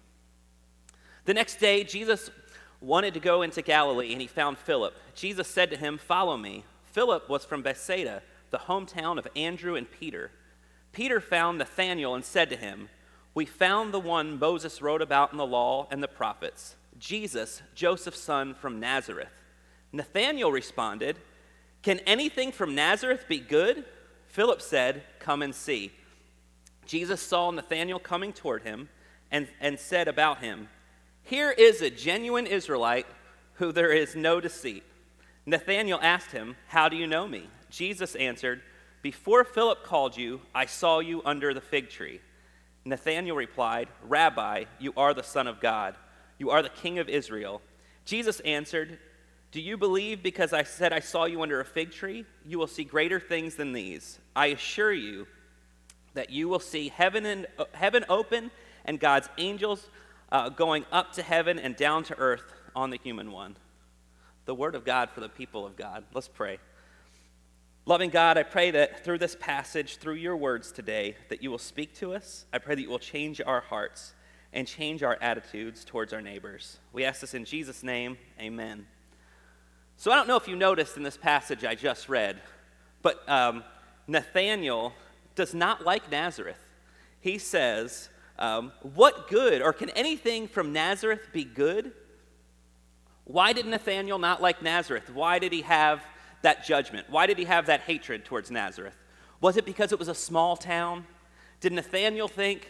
The 1.26 1.34
next 1.34 1.60
day, 1.60 1.84
Jesus 1.84 2.30
wanted 2.80 3.14
to 3.14 3.20
go 3.20 3.42
into 3.42 3.62
Galilee, 3.62 4.10
and 4.10 4.20
he 4.20 4.26
found 4.26 4.58
Philip. 4.58 4.92
Jesus 5.14 5.46
said 5.46 5.70
to 5.70 5.76
him, 5.76 5.98
Follow 5.98 6.36
me. 6.36 6.64
Philip 6.86 7.28
was 7.28 7.44
from 7.44 7.62
Bethsaida, 7.62 8.22
the 8.50 8.58
hometown 8.58 9.18
of 9.18 9.28
Andrew 9.36 9.74
and 9.74 9.90
Peter. 9.90 10.30
Peter 10.92 11.20
found 11.20 11.58
Nathanael 11.58 12.14
and 12.14 12.24
said 12.24 12.50
to 12.50 12.56
him, 12.56 12.88
We 13.34 13.46
found 13.46 13.94
the 13.94 14.00
one 14.00 14.38
Moses 14.38 14.82
wrote 14.82 15.02
about 15.02 15.32
in 15.32 15.38
the 15.38 15.46
law 15.46 15.86
and 15.90 16.02
the 16.02 16.08
prophets, 16.08 16.76
Jesus, 16.98 17.62
Joseph's 17.74 18.20
son 18.20 18.54
from 18.54 18.80
Nazareth. 18.80 19.28
Nathanael 19.92 20.52
responded, 20.52 21.18
Can 21.82 22.00
anything 22.00 22.52
from 22.52 22.74
Nazareth 22.74 23.26
be 23.28 23.38
good? 23.38 23.84
Philip 24.26 24.62
said, 24.62 25.02
Come 25.18 25.42
and 25.42 25.54
see. 25.54 25.92
Jesus 26.86 27.20
saw 27.20 27.50
Nathanael 27.50 27.98
coming 27.98 28.32
toward 28.32 28.62
him 28.62 28.88
and, 29.30 29.48
and 29.60 29.78
said 29.78 30.08
about 30.08 30.38
him, 30.38 30.68
Here 31.22 31.50
is 31.50 31.82
a 31.82 31.90
genuine 31.90 32.46
Israelite 32.46 33.06
who 33.54 33.72
there 33.72 33.92
is 33.92 34.16
no 34.16 34.40
deceit. 34.40 34.82
Nathanael 35.46 36.00
asked 36.02 36.32
him, 36.32 36.56
How 36.68 36.88
do 36.88 36.96
you 36.96 37.06
know 37.06 37.28
me? 37.28 37.48
Jesus 37.70 38.14
answered, 38.16 38.62
Before 39.02 39.44
Philip 39.44 39.84
called 39.84 40.16
you, 40.16 40.40
I 40.54 40.66
saw 40.66 40.98
you 40.98 41.22
under 41.24 41.54
the 41.54 41.60
fig 41.60 41.88
tree. 41.88 42.20
Nathanael 42.84 43.36
replied, 43.36 43.88
Rabbi, 44.02 44.64
you 44.78 44.92
are 44.96 45.14
the 45.14 45.22
Son 45.22 45.46
of 45.46 45.60
God. 45.60 45.96
You 46.38 46.50
are 46.50 46.62
the 46.62 46.68
King 46.68 46.98
of 46.98 47.08
Israel. 47.08 47.60
Jesus 48.04 48.40
answered, 48.40 48.98
Do 49.52 49.60
you 49.60 49.76
believe 49.76 50.22
because 50.22 50.52
I 50.52 50.62
said 50.62 50.92
I 50.92 51.00
saw 51.00 51.26
you 51.26 51.42
under 51.42 51.60
a 51.60 51.64
fig 51.64 51.92
tree? 51.92 52.24
You 52.46 52.58
will 52.58 52.66
see 52.66 52.84
greater 52.84 53.20
things 53.20 53.54
than 53.54 53.72
these. 53.72 54.18
I 54.34 54.46
assure 54.46 54.92
you 54.92 55.26
that 56.14 56.30
you 56.30 56.48
will 56.48 56.60
see 56.60 56.88
heaven, 56.88 57.26
and, 57.26 57.46
uh, 57.58 57.66
heaven 57.72 58.04
open 58.08 58.50
and 58.84 58.98
God's 58.98 59.28
angels 59.38 59.86
uh, 60.32 60.48
going 60.48 60.84
up 60.90 61.12
to 61.14 61.22
heaven 61.22 61.58
and 61.58 61.76
down 61.76 62.04
to 62.04 62.18
earth 62.18 62.52
on 62.74 62.90
the 62.90 62.98
human 63.02 63.30
one. 63.30 63.56
The 64.46 64.54
word 64.54 64.74
of 64.74 64.84
God 64.84 65.10
for 65.10 65.20
the 65.20 65.28
people 65.28 65.66
of 65.66 65.76
God. 65.76 66.04
Let's 66.14 66.28
pray. 66.28 66.58
Loving 67.90 68.10
God, 68.10 68.38
I 68.38 68.44
pray 68.44 68.70
that 68.70 69.02
through 69.02 69.18
this 69.18 69.34
passage, 69.34 69.96
through 69.96 70.14
your 70.14 70.36
words 70.36 70.70
today, 70.70 71.16
that 71.28 71.42
you 71.42 71.50
will 71.50 71.58
speak 71.58 71.92
to 71.96 72.14
us. 72.14 72.44
I 72.52 72.58
pray 72.58 72.76
that 72.76 72.82
you 72.82 72.88
will 72.88 73.00
change 73.00 73.40
our 73.44 73.62
hearts 73.62 74.14
and 74.52 74.64
change 74.64 75.02
our 75.02 75.18
attitudes 75.20 75.84
towards 75.84 76.12
our 76.12 76.22
neighbors. 76.22 76.78
We 76.92 77.04
ask 77.04 77.20
this 77.20 77.34
in 77.34 77.44
Jesus' 77.44 77.82
name. 77.82 78.16
Amen. 78.40 78.86
So 79.96 80.12
I 80.12 80.14
don't 80.14 80.28
know 80.28 80.36
if 80.36 80.46
you 80.46 80.54
noticed 80.54 80.96
in 80.96 81.02
this 81.02 81.16
passage 81.16 81.64
I 81.64 81.74
just 81.74 82.08
read, 82.08 82.40
but 83.02 83.28
um, 83.28 83.64
Nathanael 84.06 84.92
does 85.34 85.52
not 85.52 85.84
like 85.84 86.12
Nazareth. 86.12 86.64
He 87.20 87.38
says, 87.38 88.08
um, 88.38 88.70
What 88.82 89.26
good, 89.26 89.62
or 89.62 89.72
can 89.72 89.90
anything 89.90 90.46
from 90.46 90.72
Nazareth 90.72 91.30
be 91.32 91.42
good? 91.42 91.90
Why 93.24 93.52
did 93.52 93.66
Nathanael 93.66 94.20
not 94.20 94.40
like 94.40 94.62
Nazareth? 94.62 95.10
Why 95.12 95.40
did 95.40 95.52
he 95.52 95.62
have 95.62 96.04
that 96.42 96.64
judgment? 96.64 97.08
Why 97.10 97.26
did 97.26 97.38
he 97.38 97.44
have 97.44 97.66
that 97.66 97.80
hatred 97.80 98.24
towards 98.24 98.50
Nazareth? 98.50 98.96
Was 99.40 99.56
it 99.56 99.64
because 99.64 99.92
it 99.92 99.98
was 99.98 100.08
a 100.08 100.14
small 100.14 100.56
town? 100.56 101.06
Did 101.60 101.72
Nathanael 101.72 102.28
think, 102.28 102.68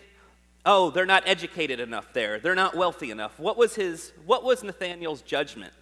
oh, 0.66 0.90
they're 0.90 1.06
not 1.06 1.22
educated 1.26 1.80
enough 1.80 2.12
there, 2.12 2.38
they're 2.38 2.54
not 2.54 2.76
wealthy 2.76 3.10
enough? 3.10 3.38
What 3.38 3.56
was, 3.56 3.74
his, 3.74 4.12
what 4.26 4.44
was 4.44 4.62
Nathanael's 4.62 5.22
judgment? 5.22 5.72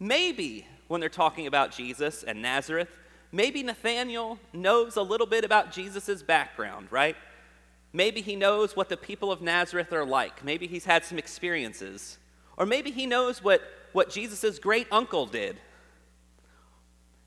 Maybe 0.00 0.66
when 0.86 1.00
they're 1.00 1.08
talking 1.08 1.46
about 1.46 1.72
Jesus 1.72 2.22
and 2.22 2.40
Nazareth, 2.40 2.88
maybe 3.32 3.62
Nathanael 3.62 4.38
knows 4.52 4.96
a 4.96 5.02
little 5.02 5.26
bit 5.26 5.44
about 5.44 5.72
Jesus' 5.72 6.22
background, 6.22 6.88
right? 6.90 7.16
Maybe 7.92 8.20
he 8.20 8.36
knows 8.36 8.76
what 8.76 8.88
the 8.88 8.96
people 8.96 9.32
of 9.32 9.40
Nazareth 9.40 9.92
are 9.92 10.04
like. 10.04 10.44
Maybe 10.44 10.66
he's 10.66 10.84
had 10.84 11.04
some 11.04 11.18
experiences. 11.18 12.18
Or 12.56 12.66
maybe 12.66 12.90
he 12.90 13.06
knows 13.06 13.42
what, 13.42 13.62
what 13.92 14.10
Jesus' 14.10 14.58
great 14.58 14.86
uncle 14.90 15.26
did. 15.26 15.56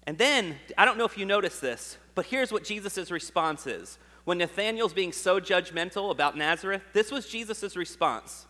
And 0.08 0.18
then, 0.18 0.58
I 0.78 0.86
don't 0.86 0.98
know 0.98 1.06
if 1.06 1.18
you 1.18 1.26
noticed 1.26 1.62
this, 1.62 1.98
but 2.16 2.26
here's 2.26 2.52
what 2.52 2.64
Jesus' 2.64 3.12
response 3.12 3.68
is. 3.68 3.98
When 4.24 4.38
Nathanael's 4.38 4.94
being 4.94 5.12
so 5.12 5.40
judgmental 5.40 6.12
about 6.12 6.38
Nazareth, 6.38 6.84
this 6.94 7.12
was 7.12 7.28
Jesus' 7.28 7.76
response. 7.76 8.46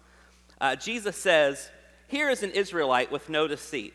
Uh, 0.59 0.75
Jesus 0.75 1.15
says, 1.15 1.69
Here 2.07 2.29
is 2.29 2.43
an 2.43 2.51
Israelite 2.51 3.11
with 3.11 3.29
no 3.29 3.47
deceit. 3.47 3.93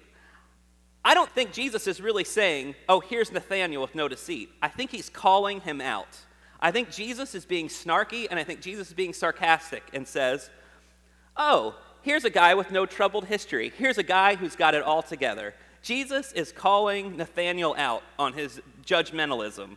I 1.06 1.14
don't 1.14 1.30
think 1.30 1.52
Jesus 1.52 1.86
is 1.86 2.00
really 2.00 2.24
saying, 2.24 2.74
oh, 2.88 2.98
here's 2.98 3.30
Nathanael 3.30 3.80
with 3.80 3.94
no 3.94 4.08
deceit. 4.08 4.50
I 4.60 4.66
think 4.66 4.90
he's 4.90 5.08
calling 5.08 5.60
him 5.60 5.80
out. 5.80 6.08
I 6.58 6.72
think 6.72 6.90
Jesus 6.90 7.36
is 7.36 7.44
being 7.44 7.68
snarky 7.68 8.26
and 8.28 8.40
I 8.40 8.42
think 8.42 8.60
Jesus 8.60 8.88
is 8.88 8.94
being 8.94 9.12
sarcastic 9.12 9.84
and 9.92 10.08
says, 10.08 10.50
oh, 11.36 11.76
here's 12.02 12.24
a 12.24 12.30
guy 12.30 12.54
with 12.54 12.72
no 12.72 12.86
troubled 12.86 13.26
history. 13.26 13.72
Here's 13.78 13.98
a 13.98 14.02
guy 14.02 14.34
who's 14.34 14.56
got 14.56 14.74
it 14.74 14.82
all 14.82 15.00
together. 15.00 15.54
Jesus 15.86 16.32
is 16.32 16.50
calling 16.50 17.16
Nathanael 17.16 17.76
out 17.78 18.02
on 18.18 18.32
his 18.32 18.60
judgmentalism 18.84 19.76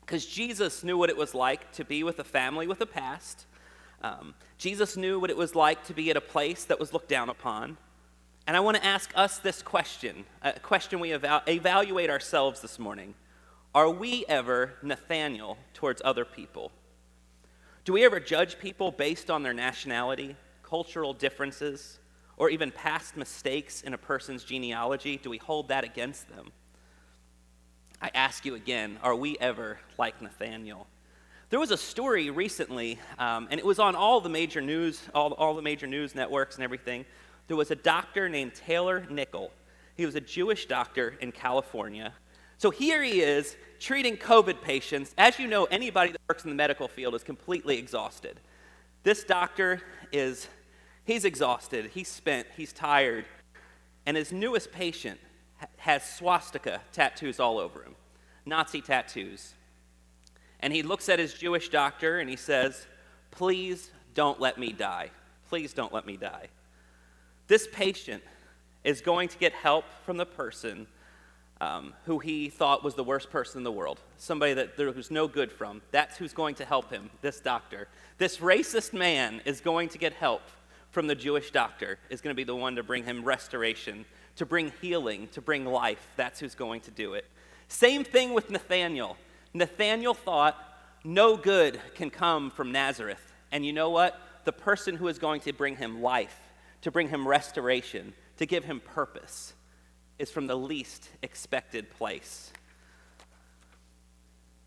because 0.00 0.24
Jesus 0.24 0.82
knew 0.82 0.96
what 0.96 1.10
it 1.10 1.16
was 1.18 1.34
like 1.34 1.70
to 1.72 1.84
be 1.84 2.02
with 2.02 2.18
a 2.18 2.24
family 2.24 2.66
with 2.66 2.80
a 2.80 2.86
past. 2.86 3.44
Um, 4.02 4.32
Jesus 4.56 4.96
knew 4.96 5.20
what 5.20 5.28
it 5.28 5.36
was 5.36 5.54
like 5.54 5.84
to 5.84 5.92
be 5.92 6.08
at 6.08 6.16
a 6.16 6.22
place 6.22 6.64
that 6.64 6.80
was 6.80 6.94
looked 6.94 7.10
down 7.10 7.28
upon. 7.28 7.76
And 8.46 8.56
I 8.56 8.60
want 8.60 8.78
to 8.78 8.86
ask 8.86 9.12
us 9.14 9.36
this 9.36 9.60
question 9.60 10.24
a 10.40 10.58
question 10.58 10.98
we 10.98 11.12
eval- 11.12 11.42
evaluate 11.46 12.08
ourselves 12.08 12.62
this 12.62 12.78
morning. 12.78 13.12
Are 13.74 13.90
we 13.90 14.24
ever 14.30 14.72
Nathanael 14.82 15.58
towards 15.74 16.00
other 16.06 16.24
people? 16.24 16.72
Do 17.84 17.92
we 17.92 18.02
ever 18.06 18.18
judge 18.18 18.58
people 18.58 18.90
based 18.90 19.30
on 19.30 19.42
their 19.42 19.52
nationality, 19.52 20.36
cultural 20.62 21.12
differences, 21.12 21.98
or 22.36 22.50
even 22.50 22.70
past 22.70 23.16
mistakes 23.16 23.82
in 23.82 23.94
a 23.94 23.98
person's 23.98 24.44
genealogy? 24.44 25.16
Do 25.16 25.30
we 25.30 25.38
hold 25.38 25.68
that 25.68 25.84
against 25.84 26.28
them? 26.28 26.52
I 28.00 28.10
ask 28.14 28.44
you 28.44 28.54
again, 28.54 28.98
are 29.02 29.14
we 29.14 29.36
ever 29.38 29.78
like 29.98 30.20
Nathanael? 30.20 30.86
There 31.50 31.60
was 31.60 31.70
a 31.70 31.76
story 31.76 32.30
recently, 32.30 32.98
um, 33.18 33.46
and 33.50 33.60
it 33.60 33.66
was 33.66 33.78
on 33.78 33.94
all 33.94 34.20
the 34.20 34.28
major 34.28 34.60
news, 34.60 35.02
all, 35.14 35.32
all 35.34 35.54
the 35.54 35.62
major 35.62 35.86
news 35.86 36.14
networks 36.14 36.56
and 36.56 36.64
everything, 36.64 37.04
there 37.48 37.56
was 37.56 37.70
a 37.70 37.76
doctor 37.76 38.28
named 38.28 38.54
Taylor 38.54 39.06
Nickel. 39.10 39.50
He 39.96 40.06
was 40.06 40.14
a 40.14 40.20
Jewish 40.20 40.66
doctor 40.66 41.16
in 41.20 41.32
California. 41.32 42.14
So 42.56 42.70
here 42.70 43.02
he 43.02 43.20
is 43.20 43.56
treating 43.78 44.16
COVID 44.16 44.62
patients. 44.62 45.14
As 45.18 45.38
you 45.38 45.46
know, 45.46 45.64
anybody 45.64 46.12
that 46.12 46.20
works 46.28 46.44
in 46.44 46.50
the 46.50 46.56
medical 46.56 46.88
field 46.88 47.14
is 47.14 47.22
completely 47.22 47.76
exhausted. 47.76 48.40
This 49.02 49.24
doctor 49.24 49.82
is, 50.12 50.48
he's 51.04 51.24
exhausted, 51.24 51.90
he's 51.94 52.08
spent, 52.08 52.46
he's 52.56 52.72
tired, 52.72 53.24
and 54.06 54.16
his 54.16 54.32
newest 54.32 54.72
patient 54.72 55.20
has 55.76 56.04
swastika 56.04 56.80
tattoos 56.92 57.38
all 57.38 57.58
over 57.58 57.82
him, 57.82 57.94
Nazi 58.44 58.80
tattoos. 58.80 59.54
And 60.60 60.72
he 60.72 60.82
looks 60.82 61.08
at 61.08 61.18
his 61.18 61.34
Jewish 61.34 61.68
doctor 61.68 62.20
and 62.20 62.30
he 62.30 62.36
says, 62.36 62.86
Please 63.30 63.90
don't 64.14 64.40
let 64.40 64.58
me 64.58 64.72
die. 64.72 65.10
Please 65.48 65.72
don't 65.72 65.92
let 65.92 66.06
me 66.06 66.16
die. 66.16 66.48
This 67.48 67.66
patient 67.72 68.22
is 68.84 69.00
going 69.00 69.28
to 69.28 69.38
get 69.38 69.52
help 69.52 69.84
from 70.04 70.16
the 70.16 70.26
person 70.26 70.86
um, 71.60 71.94
who 72.06 72.18
he 72.18 72.48
thought 72.48 72.82
was 72.82 72.94
the 72.94 73.04
worst 73.04 73.30
person 73.30 73.58
in 73.58 73.64
the 73.64 73.72
world, 73.72 74.00
somebody 74.16 74.52
that 74.54 74.76
there 74.76 74.90
was 74.90 75.10
no 75.10 75.28
good 75.28 75.52
from. 75.52 75.80
That's 75.92 76.16
who's 76.16 76.32
going 76.32 76.56
to 76.56 76.64
help 76.64 76.90
him, 76.90 77.08
this 77.20 77.40
doctor. 77.40 77.86
This 78.18 78.38
racist 78.38 78.92
man 78.92 79.40
is 79.44 79.60
going 79.60 79.88
to 79.90 79.98
get 79.98 80.12
help 80.12 80.42
from 80.92 81.08
the 81.08 81.14
Jewish 81.14 81.50
doctor, 81.50 81.98
is 82.08 82.20
going 82.20 82.32
to 82.32 82.36
be 82.36 82.44
the 82.44 82.54
one 82.54 82.76
to 82.76 82.82
bring 82.82 83.04
him 83.04 83.24
restoration, 83.24 84.04
to 84.36 84.46
bring 84.46 84.72
healing, 84.80 85.26
to 85.32 85.40
bring 85.40 85.66
life. 85.66 86.06
That's 86.16 86.38
who's 86.38 86.54
going 86.54 86.82
to 86.82 86.90
do 86.90 87.14
it. 87.14 87.26
Same 87.68 88.04
thing 88.04 88.34
with 88.34 88.50
Nathanael. 88.50 89.16
Nathanael 89.54 90.14
thought 90.14 90.56
no 91.04 91.36
good 91.36 91.80
can 91.94 92.10
come 92.10 92.50
from 92.50 92.70
Nazareth. 92.70 93.32
And 93.50 93.66
you 93.66 93.72
know 93.72 93.90
what? 93.90 94.20
The 94.44 94.52
person 94.52 94.96
who 94.96 95.08
is 95.08 95.18
going 95.18 95.40
to 95.40 95.52
bring 95.52 95.76
him 95.76 96.00
life 96.00 96.38
to 96.82 96.90
bring 96.90 97.08
him 97.08 97.26
restoration, 97.26 98.12
to 98.36 98.46
give 98.46 98.64
him 98.64 98.80
purpose, 98.80 99.54
is 100.18 100.30
from 100.30 100.46
the 100.46 100.56
least 100.56 101.08
expected 101.22 101.90
place. 101.90 102.52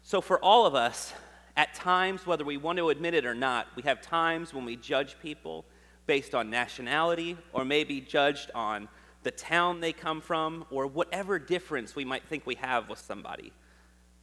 So, 0.01 0.21
for 0.21 0.39
all 0.39 0.65
of 0.65 0.75
us, 0.75 1.13
at 1.57 1.73
times, 1.73 2.25
whether 2.25 2.43
we 2.43 2.57
want 2.57 2.77
to 2.79 2.89
admit 2.89 3.13
it 3.13 3.25
or 3.25 3.35
not, 3.35 3.67
we 3.75 3.83
have 3.83 4.01
times 4.01 4.53
when 4.53 4.65
we 4.65 4.75
judge 4.75 5.17
people 5.21 5.65
based 6.07 6.35
on 6.35 6.49
nationality 6.49 7.37
or 7.53 7.65
maybe 7.65 8.01
judged 8.01 8.51
on 8.53 8.87
the 9.23 9.31
town 9.31 9.79
they 9.79 9.91
come 9.91 10.21
from 10.21 10.65
or 10.69 10.85
whatever 10.85 11.39
difference 11.39 11.95
we 11.95 12.05
might 12.05 12.23
think 12.27 12.45
we 12.45 12.55
have 12.55 12.87
with 12.89 12.99
somebody. 12.99 13.51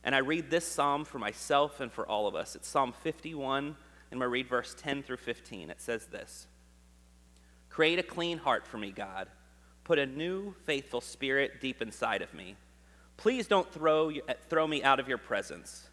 And 0.04 0.14
I 0.14 0.18
read 0.18 0.50
this 0.50 0.66
psalm 0.66 1.04
for 1.04 1.18
myself 1.18 1.80
and 1.80 1.92
for 1.92 2.06
all 2.06 2.26
of 2.26 2.34
us. 2.34 2.56
It's 2.56 2.68
Psalm 2.68 2.92
51, 3.02 3.76
and 4.10 4.20
to 4.20 4.28
read 4.28 4.48
verse 4.48 4.74
10 4.78 5.02
through 5.02 5.16
15. 5.18 5.70
It 5.70 5.80
says 5.80 6.06
this 6.06 6.46
Create 7.68 7.98
a 7.98 8.02
clean 8.02 8.38
heart 8.38 8.66
for 8.66 8.78
me, 8.78 8.92
God. 8.92 9.28
Put 9.84 9.98
a 9.98 10.06
new, 10.06 10.54
faithful 10.64 11.00
spirit 11.00 11.60
deep 11.60 11.82
inside 11.82 12.22
of 12.22 12.32
me. 12.32 12.56
Please 13.16 13.46
don't 13.46 13.70
throw, 13.72 14.12
throw 14.48 14.66
me 14.66 14.82
out 14.82 15.00
of 15.00 15.08
your 15.08 15.18
presence. 15.18 15.88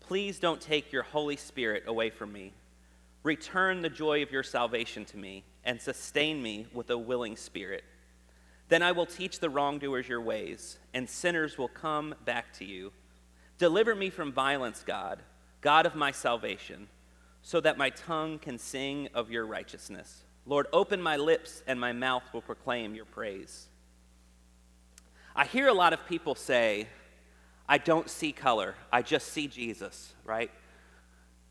Please 0.00 0.38
don't 0.38 0.60
take 0.60 0.92
your 0.92 1.02
Holy 1.02 1.36
Spirit 1.36 1.84
away 1.86 2.10
from 2.10 2.32
me. 2.32 2.52
Return 3.26 3.82
the 3.82 3.90
joy 3.90 4.22
of 4.22 4.30
your 4.30 4.44
salvation 4.44 5.04
to 5.06 5.16
me 5.16 5.42
and 5.64 5.80
sustain 5.80 6.40
me 6.40 6.68
with 6.72 6.90
a 6.90 6.96
willing 6.96 7.34
spirit. 7.34 7.82
Then 8.68 8.82
I 8.82 8.92
will 8.92 9.04
teach 9.04 9.40
the 9.40 9.50
wrongdoers 9.50 10.08
your 10.08 10.20
ways, 10.20 10.78
and 10.94 11.10
sinners 11.10 11.58
will 11.58 11.66
come 11.66 12.14
back 12.24 12.52
to 12.58 12.64
you. 12.64 12.92
Deliver 13.58 13.96
me 13.96 14.10
from 14.10 14.32
violence, 14.32 14.84
God, 14.86 15.22
God 15.60 15.86
of 15.86 15.96
my 15.96 16.12
salvation, 16.12 16.86
so 17.42 17.58
that 17.62 17.76
my 17.76 17.90
tongue 17.90 18.38
can 18.38 18.58
sing 18.58 19.08
of 19.12 19.28
your 19.28 19.44
righteousness. 19.44 20.22
Lord, 20.46 20.68
open 20.72 21.02
my 21.02 21.16
lips, 21.16 21.64
and 21.66 21.80
my 21.80 21.92
mouth 21.92 22.22
will 22.32 22.42
proclaim 22.42 22.94
your 22.94 23.06
praise. 23.06 23.66
I 25.34 25.46
hear 25.46 25.66
a 25.66 25.74
lot 25.74 25.92
of 25.92 26.06
people 26.06 26.36
say, 26.36 26.86
I 27.68 27.78
don't 27.78 28.08
see 28.08 28.30
color, 28.30 28.76
I 28.92 29.02
just 29.02 29.32
see 29.32 29.48
Jesus, 29.48 30.14
right? 30.24 30.52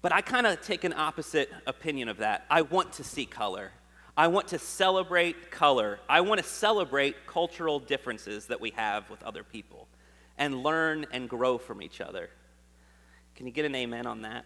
But 0.05 0.13
I 0.13 0.21
kind 0.21 0.45
of 0.45 0.61
take 0.61 0.83
an 0.83 0.93
opposite 0.93 1.51
opinion 1.65 2.09
of 2.09 2.17
that. 2.17 2.45
I 2.47 2.61
want 2.61 2.93
to 2.93 3.03
see 3.03 3.25
color. 3.25 3.71
I 4.15 4.27
want 4.27 4.49
to 4.49 4.59
celebrate 4.59 5.49
color. 5.49 5.99
I 6.07 6.21
want 6.21 6.39
to 6.39 6.47
celebrate 6.47 7.25
cultural 7.25 7.79
differences 7.79 8.45
that 8.45 8.61
we 8.61 8.69
have 8.75 9.09
with 9.09 9.23
other 9.23 9.43
people 9.43 9.87
and 10.37 10.61
learn 10.61 11.07
and 11.11 11.27
grow 11.27 11.57
from 11.57 11.81
each 11.81 12.01
other. 12.01 12.29
Can 13.33 13.47
you 13.47 13.51
get 13.51 13.65
an 13.65 13.73
amen 13.73 14.05
on 14.05 14.21
that? 14.21 14.45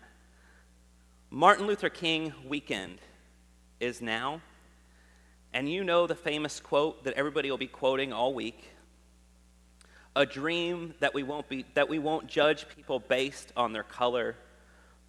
Martin 1.30 1.68
Luther 1.68 1.90
King 1.90 2.32
weekend 2.48 3.00
is 3.82 4.02
now. 4.02 4.40
And 5.52 5.70
you 5.70 5.84
know 5.84 6.08
the 6.08 6.16
famous 6.16 6.62
quote 6.62 7.04
that 7.04 7.16
everybody 7.16 7.52
will 7.52 7.58
be 7.58 7.68
quoting 7.68 8.14
all 8.14 8.34
week. 8.34 8.70
A 10.16 10.26
dream 10.26 10.94
that 11.02 11.14
we 11.14 11.24
won't 11.24 11.50
be 11.50 11.66
that 11.74 11.90
we 11.90 12.00
won't 12.00 12.28
judge 12.28 12.66
people 12.70 13.02
based 13.02 13.52
on 13.58 13.74
their 13.74 13.84
color, 13.84 14.38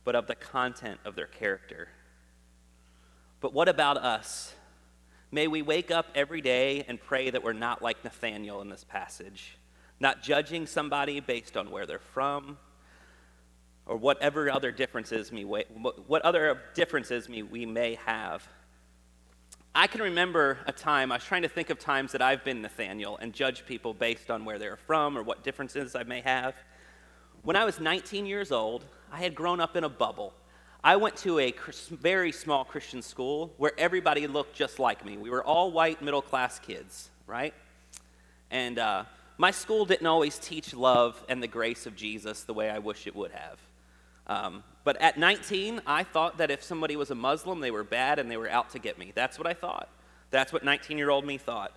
but 0.04 0.14
of 0.14 0.26
the 0.26 0.34
content 0.34 1.00
of 1.04 1.14
their 1.14 1.26
character. 1.26 1.88
But 3.40 3.52
what 3.52 3.68
about 3.68 3.96
us? 3.96 4.54
May 5.32 5.46
we 5.46 5.62
wake 5.62 5.90
up 5.90 6.06
every 6.14 6.40
day 6.40 6.84
and 6.88 7.00
pray 7.00 7.30
that 7.30 7.42
we're 7.42 7.52
not 7.52 7.82
like 7.82 8.02
Nathanael 8.02 8.60
in 8.60 8.68
this 8.68 8.84
passage, 8.84 9.56
not 10.00 10.22
judging 10.22 10.66
somebody 10.66 11.20
based 11.20 11.56
on 11.56 11.70
where 11.70 11.86
they're 11.86 11.98
from 11.98 12.58
or 13.86 13.96
whatever 13.96 14.50
other 14.50 14.72
differences 14.72 15.30
we, 15.30 15.42
what 15.42 16.22
other 16.22 16.60
differences 16.74 17.28
me 17.28 17.42
we 17.42 17.64
may 17.66 17.94
have. 18.06 18.46
I 19.72 19.86
can 19.86 20.00
remember 20.00 20.58
a 20.66 20.72
time, 20.72 21.12
I 21.12 21.16
was 21.16 21.24
trying 21.24 21.42
to 21.42 21.48
think 21.48 21.70
of 21.70 21.78
times 21.78 22.12
that 22.12 22.20
I've 22.20 22.44
been 22.44 22.60
Nathanael 22.60 23.18
and 23.20 23.32
judge 23.32 23.64
people 23.66 23.94
based 23.94 24.30
on 24.30 24.44
where 24.44 24.58
they're 24.58 24.76
from 24.76 25.16
or 25.16 25.22
what 25.22 25.44
differences 25.44 25.94
I 25.94 26.02
may 26.02 26.20
have. 26.22 26.56
When 27.42 27.54
I 27.54 27.64
was 27.64 27.78
19 27.78 28.26
years 28.26 28.50
old, 28.50 28.84
I 29.12 29.18
had 29.18 29.34
grown 29.34 29.60
up 29.60 29.76
in 29.76 29.84
a 29.84 29.88
bubble. 29.88 30.32
I 30.82 30.96
went 30.96 31.16
to 31.18 31.38
a 31.38 31.54
very 31.90 32.32
small 32.32 32.64
Christian 32.64 33.02
school 33.02 33.52
where 33.58 33.72
everybody 33.76 34.26
looked 34.26 34.54
just 34.54 34.78
like 34.78 35.04
me. 35.04 35.16
We 35.16 35.28
were 35.28 35.44
all 35.44 35.72
white, 35.72 36.00
middle 36.00 36.22
class 36.22 36.58
kids, 36.58 37.10
right? 37.26 37.52
And 38.50 38.78
uh, 38.78 39.04
my 39.36 39.50
school 39.50 39.84
didn't 39.84 40.06
always 40.06 40.38
teach 40.38 40.72
love 40.72 41.22
and 41.28 41.42
the 41.42 41.48
grace 41.48 41.86
of 41.86 41.96
Jesus 41.96 42.44
the 42.44 42.54
way 42.54 42.70
I 42.70 42.78
wish 42.78 43.06
it 43.06 43.14
would 43.14 43.32
have. 43.32 43.58
Um, 44.26 44.64
but 44.84 44.96
at 45.02 45.18
19, 45.18 45.82
I 45.86 46.04
thought 46.04 46.38
that 46.38 46.50
if 46.50 46.62
somebody 46.62 46.96
was 46.96 47.10
a 47.10 47.14
Muslim, 47.14 47.60
they 47.60 47.70
were 47.70 47.84
bad 47.84 48.18
and 48.18 48.30
they 48.30 48.36
were 48.36 48.48
out 48.48 48.70
to 48.70 48.78
get 48.78 48.98
me. 48.98 49.12
That's 49.14 49.38
what 49.38 49.46
I 49.46 49.54
thought. 49.54 49.88
That's 50.30 50.52
what 50.52 50.64
19 50.64 50.96
year 50.96 51.10
old 51.10 51.26
me 51.26 51.36
thought. 51.36 51.72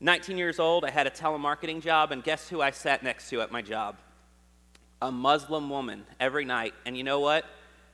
19 0.00 0.38
years 0.38 0.60
old, 0.60 0.84
I 0.84 0.90
had 0.90 1.08
a 1.08 1.10
telemarketing 1.10 1.82
job, 1.82 2.12
and 2.12 2.22
guess 2.22 2.48
who 2.48 2.60
I 2.60 2.70
sat 2.70 3.02
next 3.02 3.30
to 3.30 3.40
at 3.40 3.50
my 3.50 3.62
job? 3.62 3.96
A 5.00 5.12
Muslim 5.12 5.70
woman 5.70 6.04
every 6.18 6.44
night. 6.44 6.74
And 6.84 6.96
you 6.96 7.04
know 7.04 7.20
what? 7.20 7.44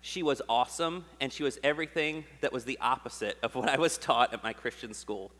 She 0.01 0.23
was 0.23 0.43
awesome, 0.49 1.07
and 1.21 1.33
she 1.33 1.43
was 1.43 1.59
everything 1.65 2.25
that 2.43 2.53
was 2.53 2.65
the 2.65 2.79
opposite 2.79 3.39
of 3.43 3.55
what 3.55 3.69
I 3.69 3.79
was 3.79 3.97
taught 3.97 4.35
at 4.35 4.43
my 4.43 4.53
Christian 4.53 4.93
school. 4.93 5.33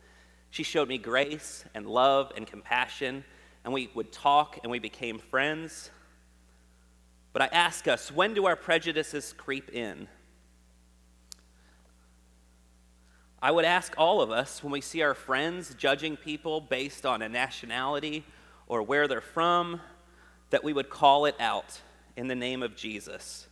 She 0.49 0.63
showed 0.63 0.87
me 0.87 0.97
grace 0.97 1.65
and 1.75 1.85
love 1.85 2.31
and 2.35 2.47
compassion, 2.47 3.23
and 3.63 3.73
we 3.73 3.89
would 3.93 4.11
talk 4.11 4.59
and 4.63 4.71
we 4.71 4.79
became 4.79 5.19
friends. 5.19 5.91
But 7.33 7.41
I 7.41 7.45
ask 7.47 7.87
us, 7.87 8.11
when 8.11 8.33
do 8.33 8.45
our 8.45 8.55
prejudices 8.55 9.33
creep 9.33 9.69
in? 9.69 10.07
I 13.41 13.51
would 13.51 13.65
ask 13.65 13.93
all 13.97 14.21
of 14.21 14.31
us 14.31 14.63
when 14.63 14.71
we 14.71 14.81
see 14.81 15.03
our 15.03 15.13
friends 15.13 15.75
judging 15.75 16.17
people 16.17 16.61
based 16.61 17.05
on 17.05 17.21
a 17.21 17.29
nationality 17.29 18.25
or 18.65 18.81
where 18.81 19.07
they're 19.07 19.21
from, 19.21 19.81
that 20.49 20.63
we 20.63 20.73
would 20.73 20.89
call 20.89 21.25
it 21.25 21.35
out 21.39 21.81
in 22.15 22.27
the 22.27 22.35
name 22.35 22.63
of 22.63 22.75
Jesus 22.75 23.47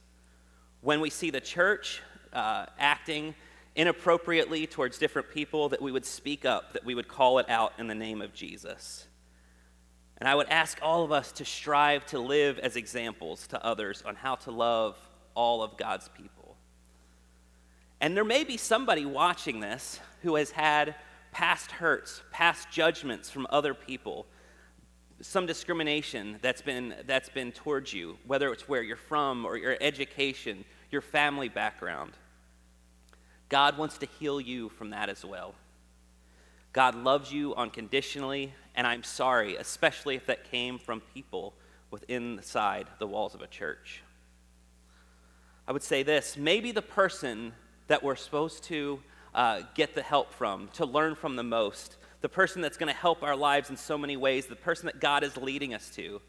when 0.84 1.00
we 1.00 1.10
see 1.10 1.32
the 1.32 1.42
church 1.42 2.02
uh, 2.34 2.66
acting 2.78 3.34
inappropriately 3.76 4.68
towards 4.68 4.98
different 4.98 5.30
people, 5.32 5.70
that 5.70 5.82
we 5.82 5.92
would 5.92 6.06
speak 6.06 6.46
up, 6.46 6.74
that 6.74 6.86
we 6.86 6.94
would 6.94 7.08
call 7.08 7.40
it 7.40 7.50
out 7.50 7.74
in 7.80 7.88
the 7.88 7.96
name 7.96 8.22
of 8.22 8.34
Jesus. 8.34 9.08
And 10.18 10.28
I 10.28 10.36
would 10.36 10.48
ask 10.50 10.78
all 10.82 11.04
of 11.04 11.12
us 11.12 11.32
to 11.34 11.46
strive 11.46 12.06
to 12.08 12.20
live 12.20 12.60
as 12.60 12.76
examples 12.76 13.48
to 13.48 13.66
others 13.66 14.04
on 14.06 14.16
how 14.16 14.36
to 14.36 14.52
love 14.52 14.98
all 15.36 15.64
of 15.64 15.78
God's 15.78 16.10
people. 16.10 16.56
And 18.00 18.16
there 18.16 18.26
may 18.26 18.44
be 18.44 18.58
somebody 18.58 19.06
watching 19.06 19.62
this 19.62 20.00
who 20.22 20.36
has 20.36 20.52
had 20.52 20.96
past 21.32 21.72
hurts, 21.72 22.22
past 22.32 22.70
judgments 22.70 23.30
from 23.30 23.48
other 23.50 23.74
people, 23.74 24.28
some 25.24 25.46
discrimination 25.46 26.38
that's 26.42 26.62
been, 26.62 26.94
that's 27.08 27.30
been 27.30 27.52
towards 27.52 27.94
you, 27.94 28.18
whether 28.28 28.52
it's 28.52 28.68
where 28.68 28.84
you're 28.84 28.98
from 28.98 29.46
or 29.46 29.58
your 29.58 29.78
education, 29.80 30.66
your 30.92 31.02
family 31.02 31.50
background. 31.50 32.12
God 33.50 33.78
wants 33.78 33.98
to 34.00 34.06
heal 34.20 34.42
you 34.42 34.70
from 34.70 34.90
that 34.92 35.10
as 35.10 35.24
well. 35.24 35.56
God 36.74 36.96
loves 36.96 37.32
you 37.32 37.56
unconditionally, 37.56 38.54
and 38.76 38.86
I'm 38.86 39.04
sorry, 39.04 39.56
especially 39.56 40.16
if 40.16 40.26
that 40.26 40.50
came 40.52 40.78
from 40.78 41.02
people 41.14 41.54
within 41.92 42.38
inside 42.38 42.88
the 43.00 43.08
walls 43.08 43.36
of 43.36 43.42
a 43.42 43.48
church. 43.48 44.02
I 45.68 45.72
would 45.72 45.84
say 45.84 46.04
this 46.04 46.36
maybe 46.36 46.72
the 46.72 46.82
person 46.82 47.54
that 47.88 48.04
we're 48.04 48.16
supposed 48.16 48.64
to 48.66 49.00
uh, 49.34 49.62
get 49.76 49.96
the 49.96 50.02
help 50.02 50.34
from, 50.34 50.68
to 50.74 50.86
learn 50.86 51.16
from 51.16 51.36
the 51.36 51.44
most, 51.44 51.98
the 52.24 52.30
person 52.30 52.62
that's 52.62 52.78
going 52.78 52.92
to 52.92 52.98
help 52.98 53.22
our 53.22 53.36
lives 53.36 53.70
in 53.70 53.76
so 53.76 53.98
many 53.98 54.16
ways, 54.16 54.46
the 54.46 54.56
person 54.56 54.86
that 54.86 55.02
God 55.02 55.26
is 55.26 55.36
leading 55.36 55.74
us 55.74 55.90
to. 55.96 56.22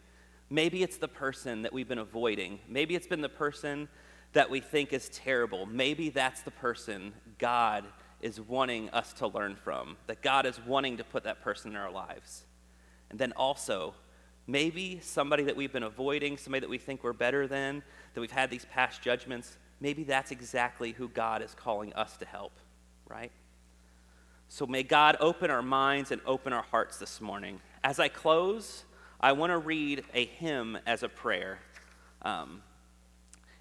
Maybe 0.51 0.83
it's 0.83 0.97
the 0.97 1.07
person 1.07 1.63
that 1.63 1.73
we've 1.73 1.87
been 1.87 1.99
avoiding. 1.99 2.59
Maybe 2.69 2.97
it's 2.97 3.07
been 3.07 3.21
the 3.21 3.29
person 3.29 3.89
that 4.33 4.51
we 4.51 4.59
think 4.59 4.93
is 4.93 5.09
terrible. 5.11 5.67
Maybe 5.67 6.11
that's 6.11 6.43
the 6.43 6.51
person 6.51 7.15
God 7.39 7.85
is 8.21 8.41
wanting 8.41 8.91
us 8.91 9.13
to 9.15 9.29
learn 9.29 9.55
from, 9.55 9.97
that 10.09 10.21
God 10.21 10.47
is 10.47 10.59
wanting 10.67 10.97
to 10.97 11.05
put 11.05 11.23
that 11.25 11.43
person 11.43 11.71
in 11.71 11.77
our 11.77 11.93
lives. 11.93 12.43
And 13.11 13.17
then 13.17 13.33
also, 13.37 13.95
maybe 14.49 14.99
somebody 15.01 15.45
that 15.45 15.55
we've 15.55 15.73
been 15.73 15.85
avoiding, 15.85 16.37
somebody 16.39 16.63
that 16.63 16.71
we 16.71 16.79
think 16.79 17.05
we're 17.05 17.13
better 17.13 17.47
than, 17.47 17.85
that 18.15 18.21
we've 18.21 18.33
had 18.33 18.51
these 18.51 18.65
past 18.65 19.01
judgments, 19.01 19.59
maybe 19.81 20.03
that's 20.03 20.33
exactly 20.33 20.91
who 20.91 21.07
God 21.07 21.41
is 21.41 21.55
calling 21.55 21.93
us 21.93 22.17
to 22.17 22.27
help, 22.27 22.59
right? 23.07 23.31
So 24.55 24.69
may 24.69 24.85
God 24.85 25.17
open 25.19 25.51
our 25.51 25.63
minds 25.63 26.13
and 26.13 26.21
open 26.25 26.53
our 26.53 26.63
hearts 26.63 26.99
this 26.99 27.21
morning. 27.21 27.61
As 27.83 27.99
I 27.99 28.07
close, 28.07 28.85
I 29.21 29.33
want 29.33 29.51
to 29.51 29.59
read 29.59 30.05
a 30.15 30.27
hymn 30.27 30.79
as 30.87 31.03
a 31.03 31.09
prayer. 31.09 31.59
Um, 32.23 32.63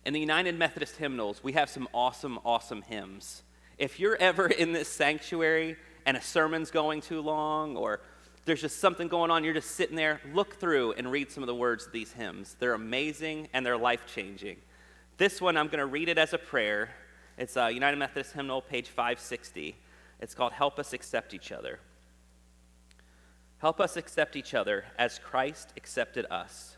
in 0.06 0.14
the 0.14 0.20
United 0.20 0.56
Methodist 0.56 0.98
hymnals, 0.98 1.44
we 1.44 1.54
have 1.54 1.68
some 1.68 1.88
awesome, 1.96 2.38
awesome 2.46 2.84
hymns. 2.84 3.42
If 3.80 4.00
you're 4.00 4.18
ever 4.18 4.46
in 4.46 4.72
this 4.72 4.88
sanctuary 4.88 5.78
and 6.06 6.16
a 6.16 6.22
sermon's 6.22 6.70
going 6.70 7.02
too 7.02 7.22
long, 7.22 7.76
or 7.76 8.00
there's 8.46 8.62
just 8.62 8.80
something 8.80 9.08
going 9.08 9.32
on, 9.32 9.44
you're 9.44 9.56
just 9.56 9.72
sitting 9.72 9.96
there, 9.96 10.22
look 10.32 10.60
through 10.60 10.92
and 10.92 11.12
read 11.12 11.32
some 11.32 11.42
of 11.42 11.48
the 11.48 11.56
words 11.56 11.88
of 11.88 11.92
these 11.92 12.12
hymns. 12.12 12.56
They're 12.60 12.76
amazing 12.76 13.48
and 13.52 13.66
they're 13.66 13.78
life 13.78 14.06
changing. 14.06 14.58
This 15.18 15.42
one, 15.42 15.58
I'm 15.58 15.70
going 15.70 15.80
to 15.80 15.88
read 15.88 16.08
it 16.08 16.20
as 16.20 16.34
a 16.34 16.38
prayer. 16.38 16.92
It's 17.40 17.58
uh, 17.58 17.66
United 17.66 17.98
Methodist 17.98 18.34
hymnal, 18.34 18.62
page 18.62 18.90
560. 18.90 19.76
It's 20.24 20.34
called 20.34 20.54
Help 20.54 20.80
Us 20.80 20.94
Accept 20.94 21.34
Each 21.34 21.52
Other. 21.52 21.82
Help 23.58 23.82
us 23.82 23.98
accept 23.98 24.38
each 24.38 24.54
other 24.54 24.86
as 24.98 25.20
Christ 25.20 25.74
accepted 25.76 26.26
us. 26.32 26.78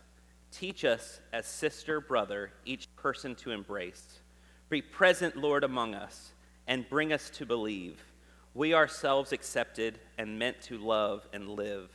Teach 0.50 0.84
us 0.84 1.20
as 1.32 1.46
sister, 1.46 2.00
brother, 2.00 2.50
each 2.64 2.88
person 2.96 3.36
to 3.36 3.52
embrace. 3.52 4.18
Be 4.68 4.82
present, 4.82 5.36
Lord, 5.36 5.62
among 5.62 5.94
us, 5.94 6.32
and 6.66 6.88
bring 6.88 7.12
us 7.12 7.30
to 7.30 7.46
believe. 7.46 8.02
We 8.52 8.74
ourselves 8.74 9.30
accepted 9.30 10.00
and 10.18 10.40
meant 10.40 10.60
to 10.62 10.76
love 10.78 11.24
and 11.32 11.48
live. 11.48 11.88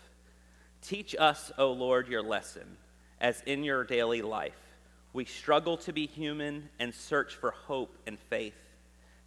Teach 0.81 1.17
us, 1.19 1.51
O 1.57 1.73
Lord, 1.73 2.07
your 2.07 2.23
lesson, 2.23 2.77
as 3.19 3.43
in 3.45 3.65
your 3.65 3.83
daily 3.83 4.21
life. 4.21 4.77
We 5.11 5.25
struggle 5.25 5.75
to 5.79 5.91
be 5.91 6.05
human 6.07 6.69
and 6.79 6.95
search 6.95 7.35
for 7.35 7.51
hope 7.51 7.97
and 8.07 8.17
faith. 8.17 8.55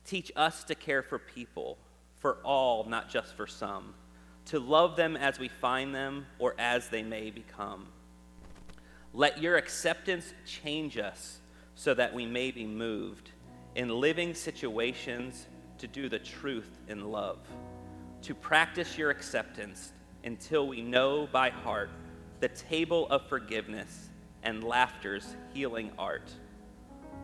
Teach 0.06 0.32
us 0.34 0.64
to 0.64 0.74
care 0.74 1.02
for 1.02 1.18
people 1.18 1.76
for 2.24 2.38
all, 2.42 2.84
not 2.84 3.10
just 3.10 3.37
for 3.37 3.46
some, 3.46 3.92
to 4.46 4.58
love 4.58 4.96
them 4.96 5.14
as 5.14 5.38
we 5.38 5.46
find 5.46 5.94
them 5.94 6.24
or 6.38 6.54
as 6.58 6.88
they 6.88 7.02
may 7.02 7.30
become. 7.30 7.87
Let 9.12 9.42
your 9.42 9.58
acceptance 9.58 10.32
change 10.46 10.96
us 10.96 11.40
so 11.74 11.92
that 11.92 12.14
we 12.14 12.24
may 12.24 12.50
be 12.50 12.66
moved. 12.66 13.30
in 13.74 13.88
living 13.88 14.34
situations 14.34 15.46
to 15.78 15.87
do 15.87 16.08
the 16.08 16.18
truth 16.18 16.78
in 16.88 17.10
love, 17.10 17.38
to 18.22 18.34
practice 18.34 18.96
your 18.96 19.10
acceptance 19.10 19.92
until 20.24 20.66
we 20.66 20.80
know 20.80 21.28
by 21.30 21.50
heart 21.50 21.90
the 22.40 22.48
table 22.48 23.08
of 23.08 23.26
forgiveness 23.28 24.10
and 24.42 24.62
laughter's 24.62 25.37
healing 25.52 25.90
art. 25.98 26.30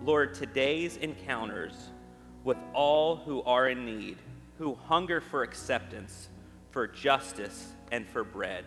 Lord, 0.04 0.34
today's 0.34 0.96
encounters 0.96 1.74
with 2.42 2.56
all 2.72 3.16
who 3.16 3.42
are 3.42 3.68
in 3.68 3.84
need, 3.84 4.16
who 4.60 4.74
hunger 4.74 5.22
for 5.22 5.42
acceptance, 5.42 6.28
for 6.70 6.86
justice, 6.86 7.72
and 7.90 8.06
for 8.06 8.22
bread. 8.22 8.66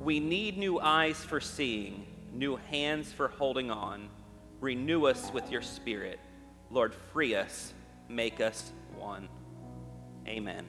We 0.00 0.18
need 0.18 0.58
new 0.58 0.80
eyes 0.80 1.16
for 1.16 1.40
seeing, 1.40 2.04
new 2.32 2.56
hands 2.56 3.12
for 3.12 3.28
holding 3.28 3.70
on. 3.70 4.08
Renew 4.60 5.06
us 5.06 5.30
with 5.32 5.48
your 5.48 5.62
spirit. 5.62 6.18
Lord, 6.72 6.92
free 7.12 7.36
us, 7.36 7.72
make 8.08 8.40
us 8.40 8.72
one. 8.96 9.28
Amen. 10.26 10.66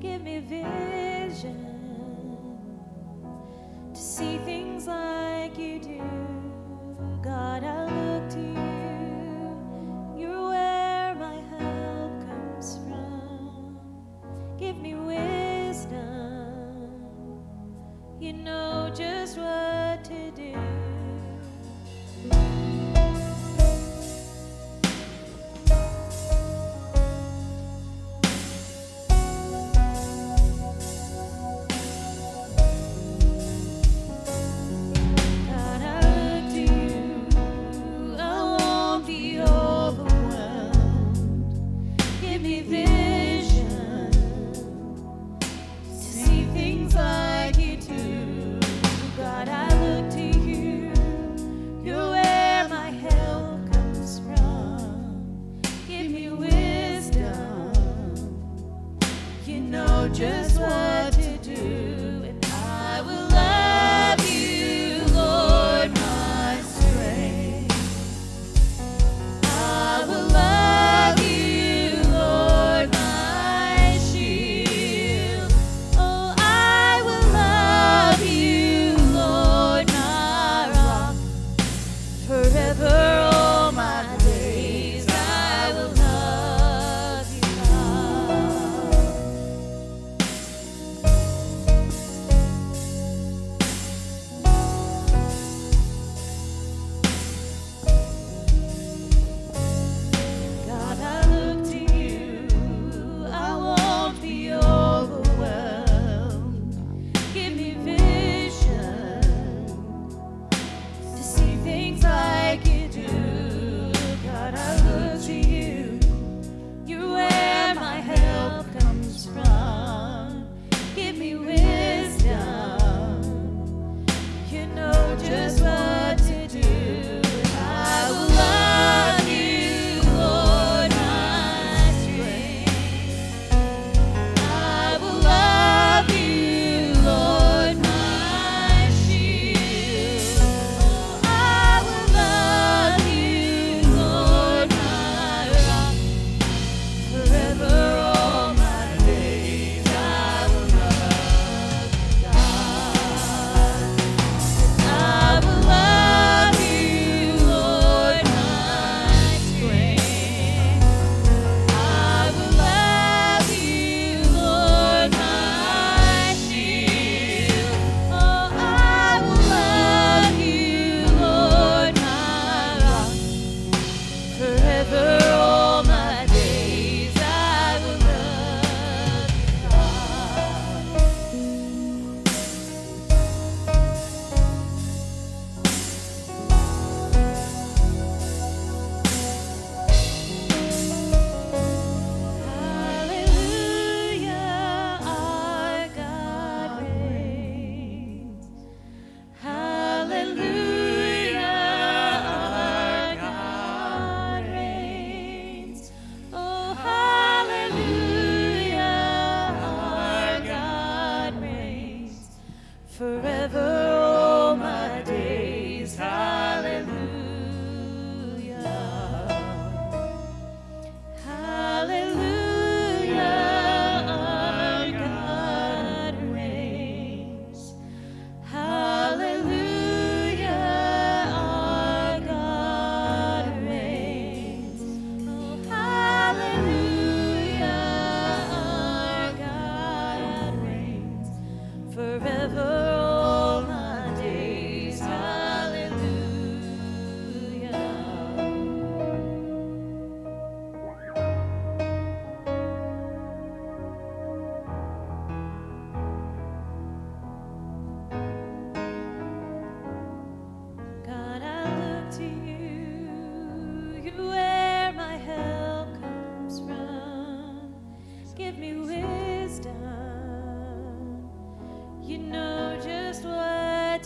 Give 0.00 0.22
me 0.22 0.38
vision 0.38 1.58
to 3.92 4.00
see 4.00 4.38
things 4.38 4.86
like 4.86 5.58
you 5.58 5.80
do. 5.80 6.17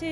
I 0.02 0.10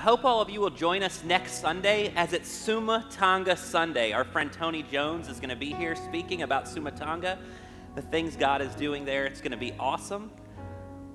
hope 0.00 0.24
all 0.24 0.40
of 0.40 0.48
you 0.48 0.62
will 0.62 0.70
join 0.70 1.02
us 1.02 1.22
next 1.24 1.60
Sunday 1.60 2.10
as 2.16 2.32
it's 2.32 2.48
Suma 2.48 3.06
Tonga 3.10 3.54
Sunday. 3.54 4.12
Our 4.12 4.24
friend 4.24 4.50
Tony 4.50 4.82
Jones 4.82 5.28
is 5.28 5.38
going 5.38 5.50
to 5.50 5.56
be 5.56 5.74
here 5.74 5.94
speaking 5.94 6.40
about 6.40 6.66
Suma 6.66 6.90
Tonga, 6.90 7.38
the 7.94 8.02
things 8.02 8.34
God 8.34 8.62
is 8.62 8.74
doing 8.76 9.04
there. 9.04 9.26
It's 9.26 9.42
going 9.42 9.50
to 9.50 9.58
be 9.58 9.74
awesome. 9.78 10.30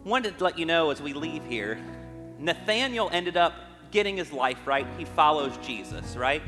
Wanted 0.04 0.38
to 0.38 0.44
let 0.44 0.60
you 0.60 0.68
know 0.68 0.92
as 0.92 1.02
we 1.02 1.14
leave 1.14 1.44
here, 1.46 1.80
Nathanael 2.38 3.10
ended 3.12 3.38
up 3.38 3.56
getting 3.90 4.18
his 4.18 4.32
life 4.32 4.68
right. 4.68 4.86
He 5.00 5.06
follows 5.06 5.58
Jesus, 5.64 6.16
right? 6.16 6.44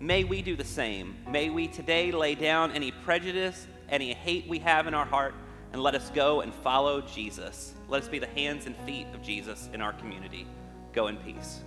May 0.00 0.22
we 0.22 0.42
do 0.42 0.54
the 0.54 0.64
same. 0.64 1.16
May 1.28 1.50
we 1.50 1.66
today 1.66 2.12
lay 2.12 2.36
down 2.36 2.70
any 2.70 2.92
prejudice, 2.92 3.66
any 3.88 4.14
hate 4.14 4.46
we 4.46 4.60
have 4.60 4.86
in 4.86 4.94
our 4.94 5.04
heart, 5.04 5.34
and 5.72 5.82
let 5.82 5.96
us 5.96 6.10
go 6.10 6.40
and 6.40 6.54
follow 6.54 7.00
Jesus. 7.00 7.74
Let 7.88 8.02
us 8.02 8.08
be 8.08 8.20
the 8.20 8.28
hands 8.28 8.66
and 8.66 8.76
feet 8.78 9.08
of 9.12 9.22
Jesus 9.22 9.68
in 9.72 9.80
our 9.80 9.92
community. 9.92 10.46
Go 10.92 11.08
in 11.08 11.16
peace. 11.16 11.62